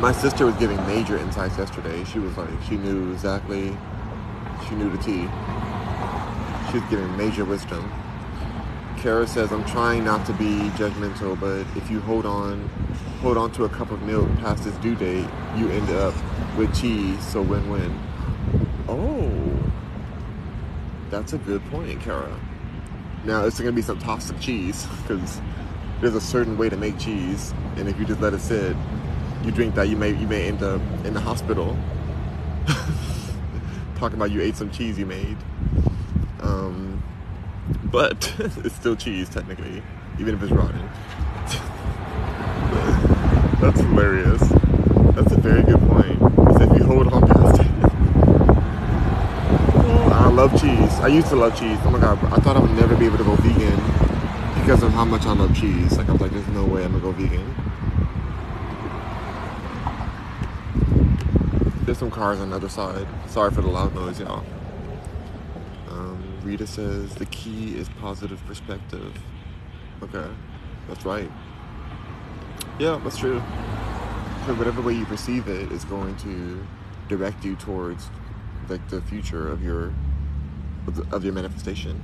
[0.00, 2.02] my sister was giving major insights yesterday.
[2.04, 3.76] She was like, she knew exactly,
[4.66, 5.28] she knew the tea.
[6.70, 7.92] She was giving major wisdom.
[8.96, 12.68] Kara says, I'm trying not to be judgmental, but if you hold on,
[13.20, 16.14] hold on to a cup of milk past its due date, you end up
[16.56, 17.98] with cheese, so win-win.
[18.88, 19.30] Oh,
[21.10, 22.40] that's a good point, Kara.
[23.24, 25.40] Now, it's gonna be some toxic cheese, because
[26.00, 28.74] there's a certain way to make cheese, and if you just let it sit,
[29.44, 31.76] you drink that, you may you may end up in the hospital.
[33.96, 35.36] Talking about you ate some cheese you made.
[36.40, 37.02] Um,
[37.84, 39.82] but it's still cheese technically,
[40.18, 40.80] even if it's rotten.
[43.60, 44.40] That's hilarious.
[45.14, 46.18] That's a very good point.
[46.62, 47.66] If you hold on past it.
[50.12, 50.92] I love cheese.
[51.00, 51.78] I used to love cheese.
[51.84, 53.76] Oh my god, I thought I would never be able to go vegan
[54.60, 55.96] because of how much I love cheese.
[55.98, 57.54] Like I was like, there's no way I'm gonna go vegan.
[62.00, 63.06] Some cars on the other side.
[63.26, 64.42] Sorry for the loud noise, y'all.
[65.90, 69.14] Um, Rita says the key is positive perspective.
[70.02, 70.26] Okay,
[70.88, 71.30] that's right.
[72.78, 73.42] Yeah, that's true.
[74.46, 76.66] So whatever way you perceive it is going to
[77.10, 78.08] direct you towards
[78.70, 79.92] like the future of your
[81.12, 82.02] of, your manifestation.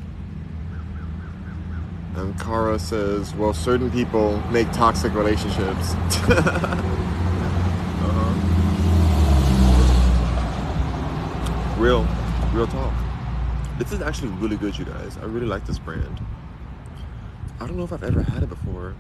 [2.17, 5.95] And Kara says, well, certain people make toxic relationships.
[11.77, 12.09] Real,
[12.55, 12.95] real talk.
[13.79, 15.19] This is actually really good, you guys.
[15.19, 16.23] I really like this brand.
[17.61, 18.95] I don't know if I've ever had it before.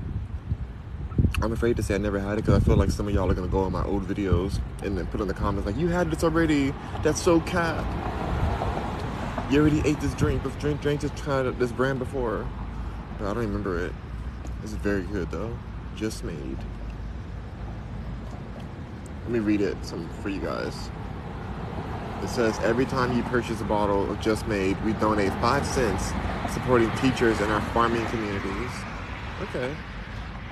[1.40, 3.30] I'm afraid to say I never had it because I feel like some of y'all
[3.30, 5.88] are gonna go on my old videos and then put in the comments like, "You
[5.88, 6.74] had this already.
[7.02, 7.82] That's so cap.
[9.50, 12.46] You already ate this drink, but drink, drink this kind of this brand before."
[13.18, 13.92] But I don't remember it.
[14.62, 15.56] It's very good though.
[15.96, 16.58] Just made.
[19.22, 20.90] Let me read it some for you guys.
[22.22, 26.12] It says every time you purchase a bottle of Just Made, we donate five cents
[26.52, 28.70] supporting teachers in our farming communities.
[29.42, 29.74] Okay.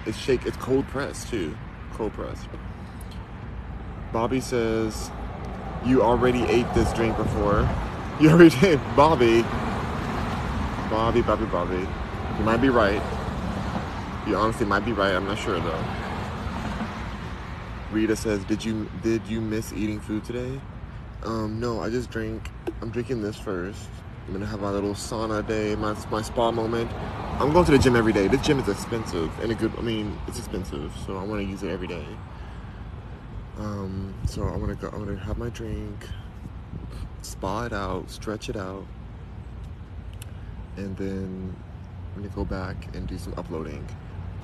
[0.07, 0.45] It's shake.
[0.45, 1.57] It's cold pressed too.
[1.95, 2.47] Cold pressed.
[4.13, 5.11] Bobby says,
[5.85, 7.69] "You already ate this drink before.
[8.21, 9.43] You already did, Bobby.
[10.89, 11.85] Bobby, Bobby, Bobby.
[12.39, 13.03] You might be right.
[14.25, 15.13] You honestly might be right.
[15.13, 15.85] I'm not sure though."
[17.91, 20.61] Rita says, "Did you did you miss eating food today?"
[21.25, 22.51] Um, no, I just drink.
[22.83, 23.89] I'm drinking this first.
[24.27, 26.91] I'm gonna have my little sauna day, my my spa moment.
[27.41, 28.29] I'm going to the gym every day.
[28.29, 29.73] This gym is expensive and a good.
[29.79, 32.07] I mean, it's expensive, so I want to use it every day.
[33.59, 34.89] Um, so I'm gonna go.
[34.89, 36.07] I'm gonna have my drink,
[37.23, 38.87] spa it out, stretch it out,
[40.77, 41.57] and then
[42.15, 43.87] I'm gonna go back and do some uploading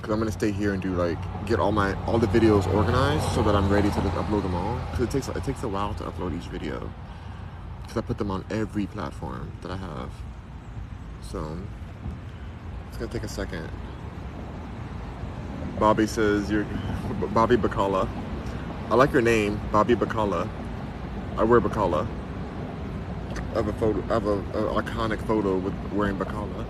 [0.01, 3.31] because I'm gonna stay here and do like get all my all the videos organized
[3.35, 4.79] so that I'm ready to just upload them all.
[4.89, 6.91] Because it takes it takes a while to upload each video
[7.81, 10.09] because I put them on every platform that I have.
[11.21, 11.55] So
[12.87, 13.69] it's gonna take a second.
[15.77, 16.63] Bobby says you're
[17.33, 18.09] Bobby Bacala.
[18.89, 20.49] I like your name, Bobby Bacala.
[21.37, 22.07] I wear Bacala.
[23.51, 24.01] I have a photo.
[24.09, 26.65] I have a, a iconic photo with wearing Bacala.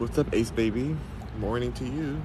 [0.00, 0.96] What's up, Ace Baby?
[1.40, 2.22] Morning to you.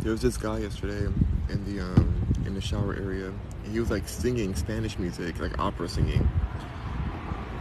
[0.00, 1.04] There was this guy yesterday
[1.50, 2.14] in the um,
[2.46, 3.30] in the shower area.
[3.70, 6.26] He was like singing Spanish music, like opera singing,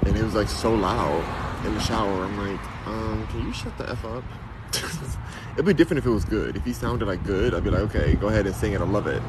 [0.06, 2.24] and it was like so loud in the shower.
[2.24, 4.24] I'm like, um, can you shut the f up?
[5.56, 6.56] It'd be different if it was good.
[6.56, 8.80] If he sounded like good, I'd be like, okay, go ahead and sing it.
[8.80, 9.22] I love it.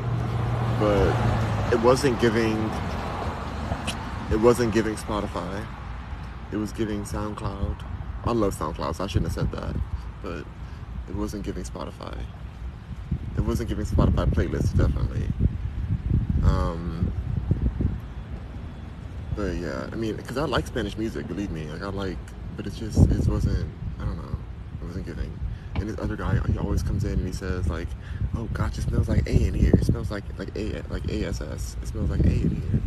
[0.79, 2.71] But it wasn't giving.
[4.35, 5.65] It wasn't giving Spotify.
[6.51, 7.85] It was giving SoundCloud.
[8.25, 9.77] I love SoundCloud, so I shouldn't have said that.
[10.25, 10.45] But
[11.09, 12.19] it wasn't giving Spotify.
[13.37, 15.29] It wasn't giving Spotify playlists, definitely.
[16.43, 17.13] Um,
[19.37, 21.67] but yeah, I mean, because I like Spanish music, believe me.
[21.67, 22.19] Like I like,
[22.57, 23.71] but it's just it wasn't.
[24.01, 24.37] I don't know.
[24.83, 25.39] It wasn't giving.
[25.77, 27.89] And this other guy, he always comes in and he says like,
[28.37, 29.75] "Oh gosh, it smells like A in here.
[29.75, 31.77] It smells like like A like ASS.
[31.81, 32.83] It smells like A in here."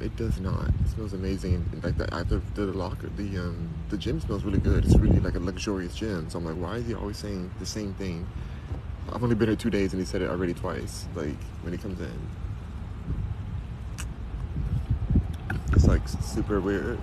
[0.00, 0.68] It does not.
[0.68, 1.68] It smells amazing.
[1.72, 4.84] In fact, the the, the locker, the um, the gym smells really good.
[4.84, 6.30] It's really like a luxurious gym.
[6.30, 8.26] So I'm like, why is he always saying the same thing?
[9.12, 11.06] I've only been here two days and he said it already twice.
[11.14, 12.28] Like when he comes in.
[15.72, 16.98] It's like super weird.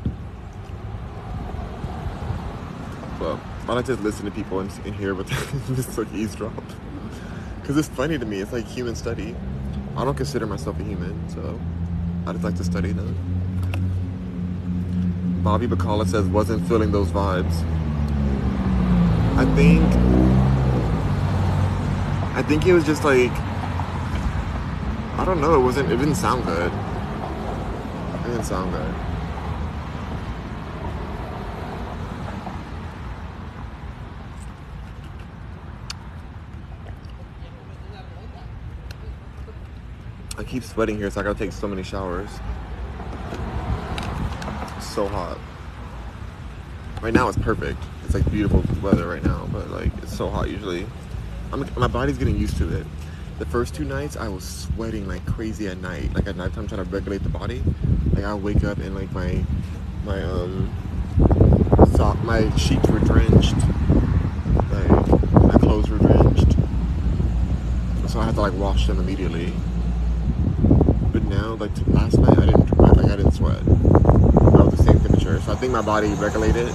[3.19, 5.27] Well, I like to listen to people and, and hear what
[5.75, 6.63] just like eavesdrop.
[7.61, 8.39] Because it's funny to me.
[8.39, 9.35] It's like human study.
[9.95, 11.59] I don't consider myself a human, so
[12.27, 13.15] I just like to study them.
[15.45, 17.63] Bobby Bacala says wasn't feeling those vibes.
[19.37, 19.81] I think
[22.35, 23.31] I think it was just like
[25.17, 26.69] I don't know, it wasn't it didn't sound good.
[26.69, 28.93] It didn't sound good.
[40.36, 42.29] I keep sweating here, so I gotta take so many showers.
[44.77, 45.37] It's so hot.
[47.01, 47.77] Right now it's perfect.
[48.05, 50.85] It's like beautiful weather right now, but like it's so hot usually.
[51.51, 52.87] I'm, my body's getting used to it.
[53.39, 56.13] The first two nights I was sweating like crazy at night.
[56.15, 57.61] Like at night I'm trying to regulate the body.
[58.13, 59.45] Like I wake up and like my
[60.05, 60.73] my um
[61.95, 63.55] sock my sheets were drenched.
[64.71, 65.07] Like
[65.43, 66.55] my clothes were drenched.
[68.07, 69.53] So I had to like wash them immediately.
[71.29, 73.61] Now, like last night, I didn't like I didn't sweat.
[73.67, 76.69] I was the same temperature, so I think my body regulated,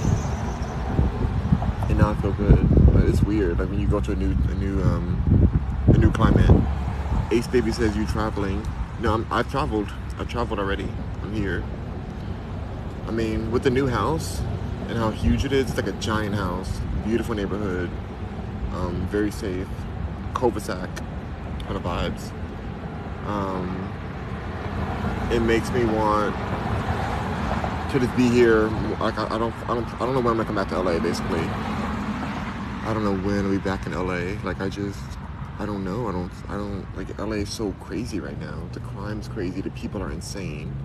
[1.89, 2.93] and now I feel good.
[2.93, 5.49] But it's weird, like when you go to a new a new um
[5.87, 6.49] a new climate.
[7.31, 8.65] Ace Baby says you traveling.
[8.99, 9.91] No, I'm, I've traveled.
[10.19, 10.87] I've traveled already.
[11.23, 11.63] I'm here.
[13.07, 14.39] I mean, with the new house
[14.87, 16.79] and how huge it is, it's like a giant house.
[17.05, 17.89] Beautiful neighborhood.
[18.73, 19.67] Um, very safe.
[20.35, 20.89] Cul-de-sac
[21.61, 22.31] kind of vibes.
[23.27, 23.91] Um,
[25.33, 26.35] it makes me want
[27.91, 28.67] to just be here.
[28.99, 30.79] Like I, I, don't, I don't, I don't know when I'm gonna come back to
[30.79, 30.99] LA.
[30.99, 34.39] Basically, I don't know when I'll be back in LA.
[34.43, 34.99] Like I just,
[35.57, 36.07] I don't know.
[36.07, 38.61] I don't, I don't like LA is so crazy right now.
[38.73, 39.61] The crime's crazy.
[39.61, 40.75] The people are insane.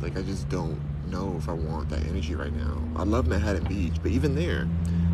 [0.00, 2.82] Like I just don't know if I want that energy right now.
[2.96, 4.66] I love Manhattan Beach, but even there,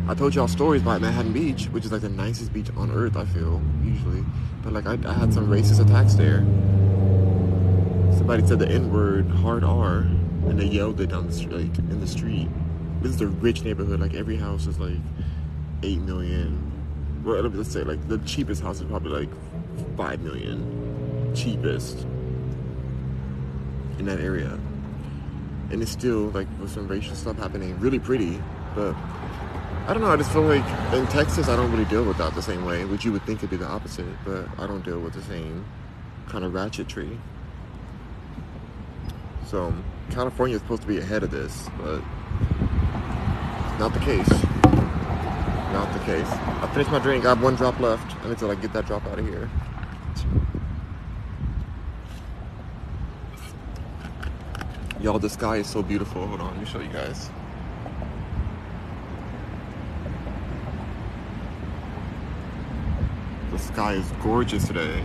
[0.07, 3.17] I told y'all stories about Manhattan Beach, which is like the nicest beach on earth.
[3.17, 4.23] I feel usually,
[4.63, 6.45] but like I, I had some racist attacks there.
[8.29, 11.79] Somebody said the N word, hard R, and they yelled it down the street, like
[11.79, 12.47] in the street.
[13.01, 13.99] This is a rich neighborhood.
[13.99, 14.99] Like every house is like
[15.81, 16.71] eight million.
[17.25, 22.05] Well, let's say like the cheapest house is probably like five million, cheapest
[23.97, 24.59] in that area.
[25.71, 28.39] And it's still like with some racial stuff happening, really pretty,
[28.75, 28.93] but
[29.87, 30.11] I don't know.
[30.11, 32.85] I just feel like in Texas, I don't really deal with that the same way,
[32.85, 35.65] which you would think would be the opposite, but I don't deal with the same
[36.27, 37.17] kind of ratchetry.
[39.49, 39.73] So
[40.11, 42.01] California is supposed to be ahead of this, but
[43.79, 44.29] not the case.
[45.73, 46.27] Not the case.
[46.27, 47.25] I finished my drink.
[47.25, 48.15] I have one drop left.
[48.23, 49.49] I need to like get that drop out of here.
[55.01, 56.27] Y'all, the sky is so beautiful.
[56.27, 57.31] Hold on, let me show you guys.
[63.51, 65.03] The sky is gorgeous today.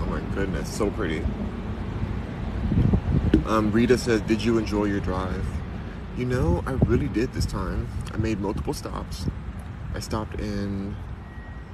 [0.00, 1.24] Oh my goodness, so pretty.
[3.46, 5.46] Um, Rita says, Did you enjoy your drive?
[6.16, 7.86] You know, I really did this time.
[8.12, 9.26] I made multiple stops.
[9.94, 10.96] I stopped in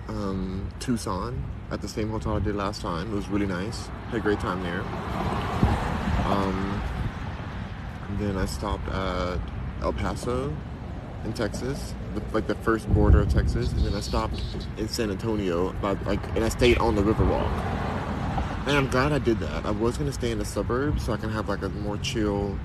[0.08, 3.10] um, Tucson at the same hotel I did last time.
[3.10, 3.86] It was really nice.
[4.10, 4.82] Had a great time there.
[6.26, 6.82] Um,
[8.18, 9.38] then I stopped at
[9.80, 10.54] El Paso
[11.24, 11.94] in Texas,
[12.32, 14.42] like the first border of Texas, and then I stopped
[14.76, 17.81] in San Antonio, but like, and I stayed on the Riverwalk.
[18.66, 19.66] And I'm glad I did that.
[19.66, 22.58] I was gonna stay in the suburbs so I can have like a more chill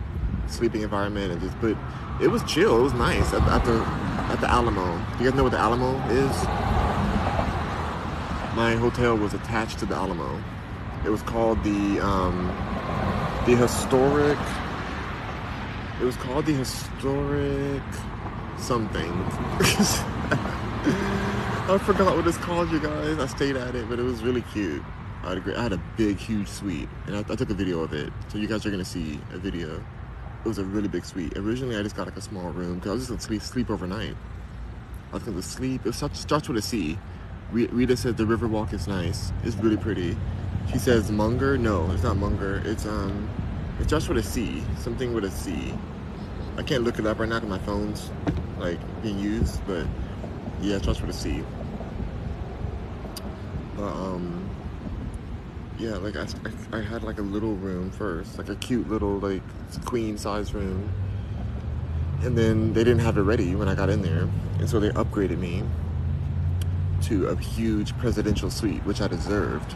[0.47, 1.77] sleeping environment and just, but
[2.21, 2.79] it was chill.
[2.79, 3.79] It was nice at, at the
[4.31, 4.97] at the Alamo.
[5.17, 6.77] Do you guys know what the Alamo is?
[8.57, 10.43] my hotel was attached to the Alamo.
[11.05, 12.47] It was called the um,
[13.45, 14.39] the historic.
[16.01, 17.83] It was called the historic
[18.57, 19.11] something.
[21.69, 23.19] I forgot what it's called, you guys.
[23.19, 24.83] I stayed at it, but it was really cute.
[25.27, 27.53] I had a, great, I had a big, huge suite, and I, I took a
[27.53, 28.13] video of it.
[28.29, 29.75] So you guys are gonna see a video.
[29.75, 31.37] It was a really big suite.
[31.37, 33.69] Originally, I just got like a small room because I was just gonna sleep, sleep
[33.69, 34.15] overnight.
[35.11, 35.85] I was gonna sleep.
[35.85, 36.97] It starts, starts with a C.
[37.51, 39.33] Rita said the Riverwalk is nice.
[39.43, 40.17] It's really pretty.
[40.71, 41.59] She says Menger.
[41.59, 42.63] No, it's not Menger.
[42.65, 43.29] It's um,
[43.81, 44.63] it starts with a C.
[44.79, 45.73] Something with a C.
[46.57, 48.11] I can't look it up right now because my phone's
[48.59, 49.85] like being used, but
[50.61, 51.43] yeah, it starts with a C.
[53.75, 54.46] But um,
[55.79, 56.25] yeah, like I,
[56.73, 59.41] I, I had like a little room first, like a cute little like
[59.85, 60.91] queen size room,
[62.23, 64.27] and then they didn't have it ready when I got in there,
[64.59, 65.63] and so they upgraded me
[67.03, 69.75] to a huge presidential suite, which I deserved.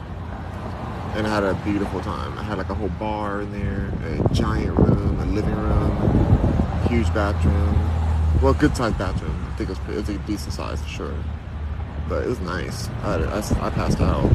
[1.13, 2.37] And I had a beautiful time.
[2.37, 7.13] I had like a whole bar in there, a giant room, a living room, huge
[7.13, 8.41] bathroom.
[8.41, 9.45] Well, good sized bathroom.
[9.51, 11.13] I think it was, it was a decent size for sure
[12.11, 12.89] but it was nice.
[13.03, 14.29] I, I, I passed out.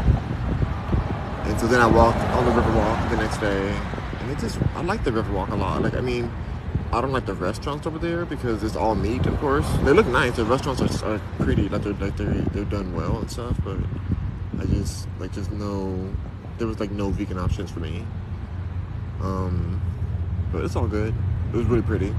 [1.59, 3.71] So then I walked on the Riverwalk the next day,
[4.21, 5.83] and it just, I like the Riverwalk a lot.
[5.83, 6.31] Like, I mean,
[6.93, 9.67] I don't like the restaurants over there because it's all meat, of course.
[9.83, 10.37] They look nice.
[10.37, 13.57] The restaurants are, are pretty, like they're like they're they're done well and stuff.
[13.65, 13.79] But
[14.61, 16.13] I just like just no,
[16.59, 18.07] there was like no vegan options for me.
[19.21, 19.81] Um,
[20.53, 21.15] but it's all good.
[21.53, 22.15] It was really pretty.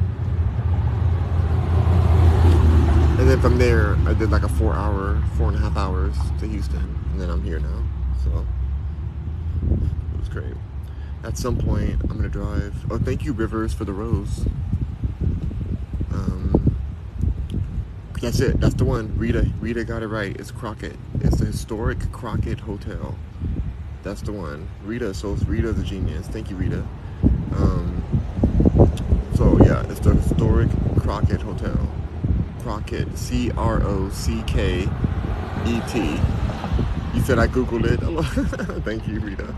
[3.20, 6.16] And then from there, I did like a four hour, four and a half hours
[6.40, 7.00] to Houston.
[7.12, 7.84] And then I'm here now.
[8.24, 8.46] So
[10.42, 10.54] great.
[11.24, 12.74] At some point, I'm gonna drive.
[12.92, 14.46] Oh, thank you, Rivers, for the rose.
[16.12, 16.76] Um,
[18.22, 18.60] that's it.
[18.60, 19.18] That's the one.
[19.18, 20.36] Rita, Rita got it right.
[20.40, 20.96] It's Crockett.
[21.22, 23.18] It's the historic Crockett Hotel.
[24.04, 24.68] That's the one.
[24.86, 26.28] Rita, so Rita's a genius.
[26.28, 26.86] Thank you, Rita.
[27.56, 28.04] Um,
[29.36, 30.70] so yeah, it's the historic
[31.00, 31.78] Crockett Hotel.
[32.62, 34.84] Crockett, C R O C K
[35.66, 36.20] E T.
[37.16, 38.84] You said I googled it.
[38.84, 39.56] Thank you, Rita.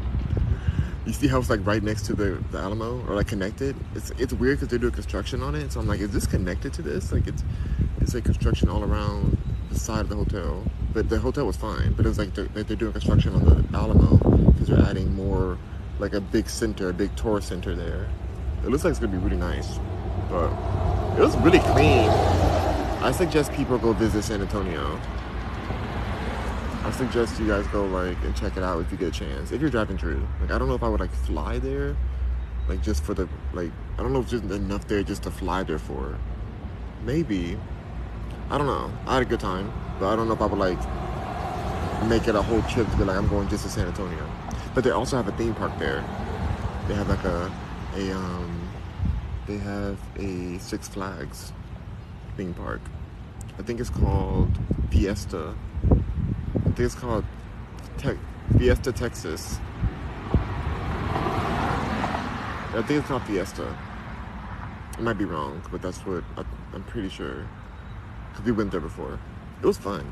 [1.09, 3.75] You see how it's like right next to the, the Alamo or like connected?
[3.95, 5.71] It's it's weird because they're doing construction on it.
[5.71, 7.11] So I'm like, is this connected to this?
[7.11, 7.43] Like it's
[7.99, 9.35] it's like construction all around
[9.71, 10.63] the side of the hotel.
[10.93, 11.93] But the hotel was fine.
[11.93, 14.17] But it was like they're, they're doing construction on the Alamo
[14.51, 15.57] because they're adding more
[15.97, 18.07] like a big center, a big tourist center there.
[18.63, 19.79] It looks like it's gonna be really nice.
[20.29, 20.51] But
[21.17, 22.07] it was really clean.
[23.01, 25.01] I suggest people go visit San Antonio.
[26.89, 29.51] I suggest you guys go like and check it out if you get a chance.
[29.51, 30.27] If you're driving through.
[30.41, 31.95] Like I don't know if I would like fly there.
[32.67, 33.69] Like just for the like
[33.99, 36.17] I don't know if there's enough there just to fly there for.
[37.05, 37.59] Maybe.
[38.49, 38.91] I don't know.
[39.05, 39.71] I had a good time.
[39.99, 40.79] But I don't know if I would like
[42.09, 44.27] make it a whole trip to be like I'm going just to San Antonio.
[44.73, 46.03] But they also have a theme park there.
[46.87, 47.51] They have like a
[47.97, 48.67] a um
[49.45, 51.53] they have a Six Flags
[52.35, 52.81] theme park.
[53.59, 54.49] I think it's called
[54.89, 55.53] Fiesta.
[56.79, 57.25] Think it's called
[57.97, 58.17] Te-
[58.57, 59.59] Fiesta Texas.
[62.71, 63.77] I think it's called Fiesta.
[64.97, 67.45] I might be wrong, but that's what I, am pretty sure.
[68.29, 69.19] Because we went there before.
[69.61, 70.09] It was fun.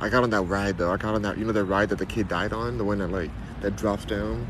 [0.00, 0.92] I got on that ride though.
[0.92, 2.98] I got on that, you know, that ride that the kid died on, the one
[2.98, 3.30] that like
[3.62, 4.46] that drops down.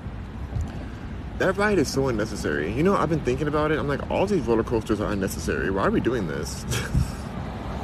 [1.38, 2.72] That ride is so unnecessary.
[2.72, 3.78] You know, I've been thinking about it.
[3.78, 5.70] I'm like, all these roller coasters are unnecessary.
[5.70, 6.66] Why are we doing this?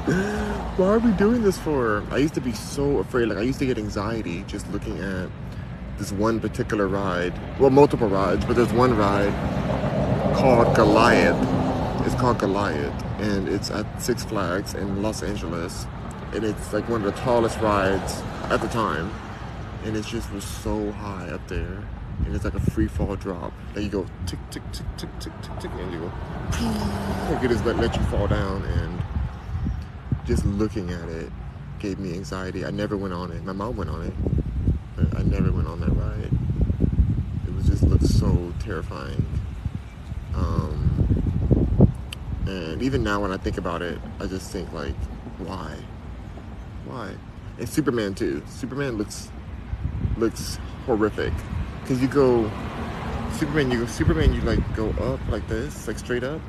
[0.79, 2.03] Why are we doing this for?
[2.11, 3.27] I used to be so afraid.
[3.27, 5.29] Like, I used to get anxiety just looking at
[5.99, 7.35] this one particular ride.
[7.59, 9.35] Well, multiple rides, but there's one ride
[10.35, 11.37] called Goliath.
[12.07, 15.87] It's called Goliath, and it's at Six Flags in Los Angeles.
[16.33, 19.13] And it's like one of the tallest rides at the time.
[19.85, 21.85] And it just was so high up there.
[22.25, 23.53] And it's like a free fall drop.
[23.75, 26.07] Then you go tick, tick, tick, tick, tick, tick, tick, and you go,
[27.31, 28.63] like it just let, let you fall down.
[28.65, 29.03] And
[30.29, 31.33] just looking at it
[31.79, 32.67] gave me anxiety.
[32.67, 33.43] I never went on it.
[33.45, 34.13] My mom went on it,
[34.95, 36.31] but I never went on that ride.
[37.47, 39.25] It was just looked so terrifying.
[40.35, 41.91] Um,
[42.47, 44.95] and even now, when I think about it, I just think like,
[45.39, 45.75] why?
[46.85, 47.15] Why?
[47.59, 48.43] And Superman too.
[48.49, 49.31] Superman looks
[50.19, 51.33] looks horrific
[51.81, 52.51] because you go
[53.33, 53.71] Superman.
[53.71, 54.35] You go Superman.
[54.35, 56.43] You like go up like this, like straight up,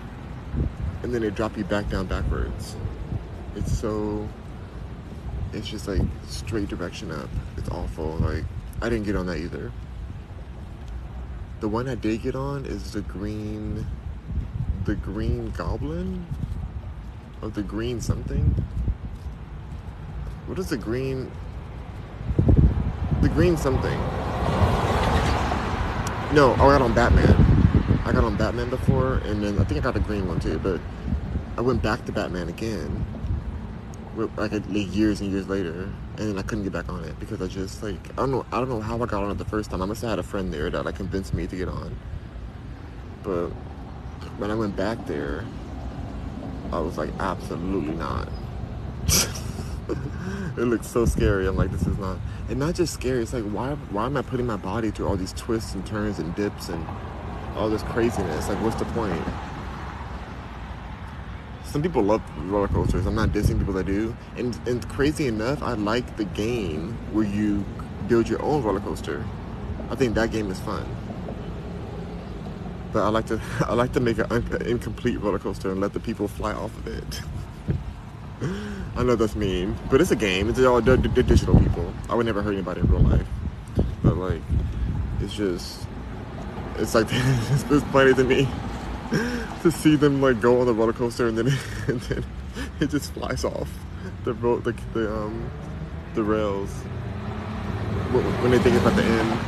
[1.02, 2.76] and then they drop you back down backwards
[3.56, 4.28] it's so
[5.54, 7.30] it's just like straight direction up.
[7.58, 8.18] It's awful.
[8.18, 8.44] Like
[8.82, 9.72] I didn't get on that either.
[11.60, 13.86] The one I did get on is the green
[14.86, 16.26] the green goblin
[17.42, 18.64] of the green something.
[20.48, 21.32] What is the green
[23.22, 24.00] the green something.
[26.34, 27.36] No, oh, I got on Batman.
[28.06, 30.58] I got on Batman before, and then I think I got the green one too.
[30.60, 30.80] But
[31.58, 33.06] I went back to Batman again,
[34.38, 37.48] like, like years and years later, and I couldn't get back on it because I
[37.48, 39.72] just like I don't know I don't know how I got on it the first
[39.72, 39.82] time.
[39.82, 41.96] I must have had a friend there that like convinced me to get on.
[43.24, 43.50] But
[44.38, 45.44] when I went back there,
[46.72, 48.30] I was like, absolutely not.
[49.88, 51.48] it looks so scary.
[51.48, 52.18] I'm like, this is not,
[52.48, 53.22] and not just scary.
[53.22, 56.20] It's like, why, why am I putting my body through all these twists and turns
[56.20, 56.86] and dips and
[57.56, 58.48] all this craziness?
[58.48, 59.24] Like, what's the point?
[61.70, 63.06] Some people love roller coasters.
[63.06, 64.18] I'm not dissing people that do.
[64.38, 67.64] And, and crazy enough, I like the game where you
[68.08, 69.24] build your own roller coaster.
[69.92, 70.84] I think that game is fun.
[72.92, 76.00] But I like to I like to make an incomplete roller coaster and let the
[76.00, 77.22] people fly off of it.
[78.96, 80.50] I know that's mean, but it's a game.
[80.50, 81.94] It's all they're digital people.
[82.10, 83.28] I would never hurt anybody in real life,
[84.04, 84.42] but like,
[85.22, 85.86] it's just,
[86.78, 88.48] it's like it's, it's funny to me
[89.62, 91.48] to see them like go on the roller coaster and then
[91.88, 92.26] and then
[92.80, 93.70] it just flies off
[94.24, 95.50] the road, the, the um
[96.16, 96.70] the rails
[98.12, 99.40] when they think it's at the end.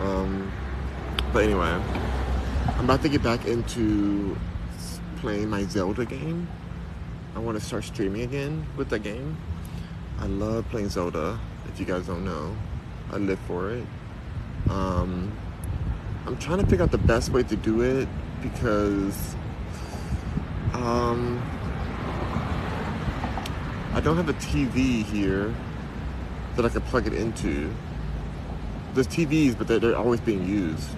[0.00, 0.52] Um,
[1.32, 1.82] but anyway,
[2.78, 4.36] I'm about to get back into
[5.16, 6.48] playing my Zelda game.
[7.34, 9.36] I want to start streaming again with the game.
[10.18, 11.38] I love playing Zelda.
[11.68, 12.56] If you guys don't know,
[13.12, 13.84] I live for it.
[14.70, 15.32] Um,
[16.26, 18.08] I'm trying to figure out the best way to do it
[18.52, 19.34] because
[20.72, 21.42] um,
[23.92, 25.54] I don't have a TV here
[26.54, 27.72] that I could plug it into.
[28.94, 30.88] There's TVs, but they're, they're always being used.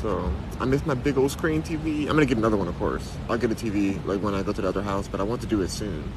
[0.00, 2.02] So I miss my big old screen TV.
[2.02, 3.16] I'm gonna get another one, of course.
[3.28, 5.40] I'll get a TV like when I go to the other house, but I want
[5.42, 6.12] to do it soon.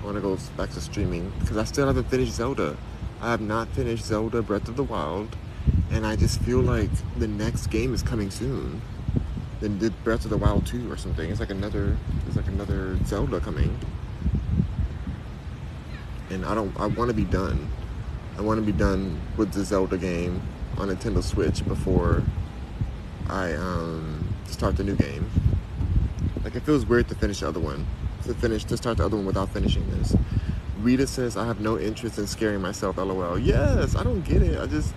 [0.00, 2.76] I want to go back to streaming because I still haven't finished Zelda.
[3.20, 5.34] I have not finished Zelda Breath of the Wild,
[5.90, 8.80] and I just feel like the next game is coming soon.
[9.60, 11.30] Then did Breath of the Wild 2 or something.
[11.30, 11.96] It's like another,
[12.26, 13.78] it's like another Zelda coming,
[16.30, 16.78] and I don't.
[16.78, 17.70] I want to be done.
[18.36, 20.42] I want to be done with the Zelda game
[20.76, 22.22] on Nintendo Switch before
[23.30, 25.30] I um, start the new game.
[26.44, 27.86] Like it feels weird to finish the other one,
[28.24, 30.14] to finish to start the other one without finishing this.
[30.80, 32.98] Rita says I have no interest in scaring myself.
[32.98, 33.38] LOL.
[33.38, 34.60] Yes, I don't get it.
[34.60, 34.94] I just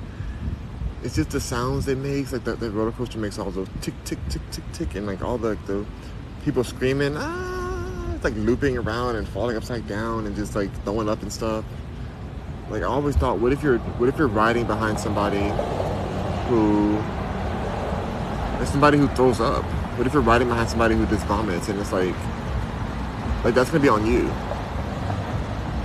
[1.04, 2.34] it's just the sounds it makes.
[2.34, 5.22] Like the, the roller coaster makes all those tick tick tick tick tick, and like
[5.22, 5.86] all the the
[6.44, 11.10] people screaming ah, it's like looping around and falling upside down and just like throwing
[11.10, 11.66] up and stuff.
[12.70, 15.52] Like I always thought, what if you're what if you're riding behind somebody
[16.48, 16.98] who
[18.58, 19.64] there's somebody who throws up.
[19.98, 22.16] What if you're riding behind somebody who just vomits and it's like,
[23.44, 24.28] like that's gonna be on you.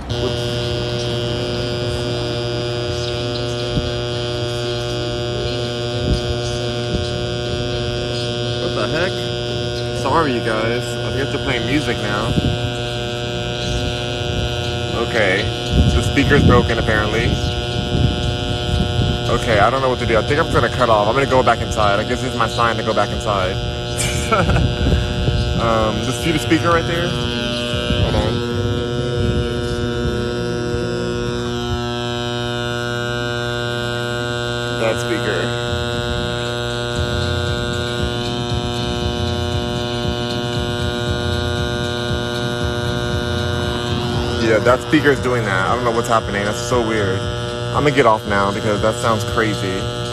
[0.09, 0.54] What
[10.15, 10.81] Sorry, you guys.
[10.95, 12.27] I have to play music now.
[15.09, 15.43] Okay.
[15.93, 17.25] The speaker's broken, apparently.
[19.27, 20.17] Okay, I don't know what to do.
[20.17, 21.09] I think I'm gonna cut off.
[21.09, 21.99] I'm gonna go back inside.
[21.99, 23.57] I guess this is my sign to go back inside.
[25.59, 27.24] um, just see the speaker right there?
[44.45, 45.71] Yeah, that speaker is doing that.
[45.71, 46.45] I don't know what's happening.
[46.45, 47.19] That's so weird.
[47.19, 50.04] I'm gonna get off now because that sounds crazy.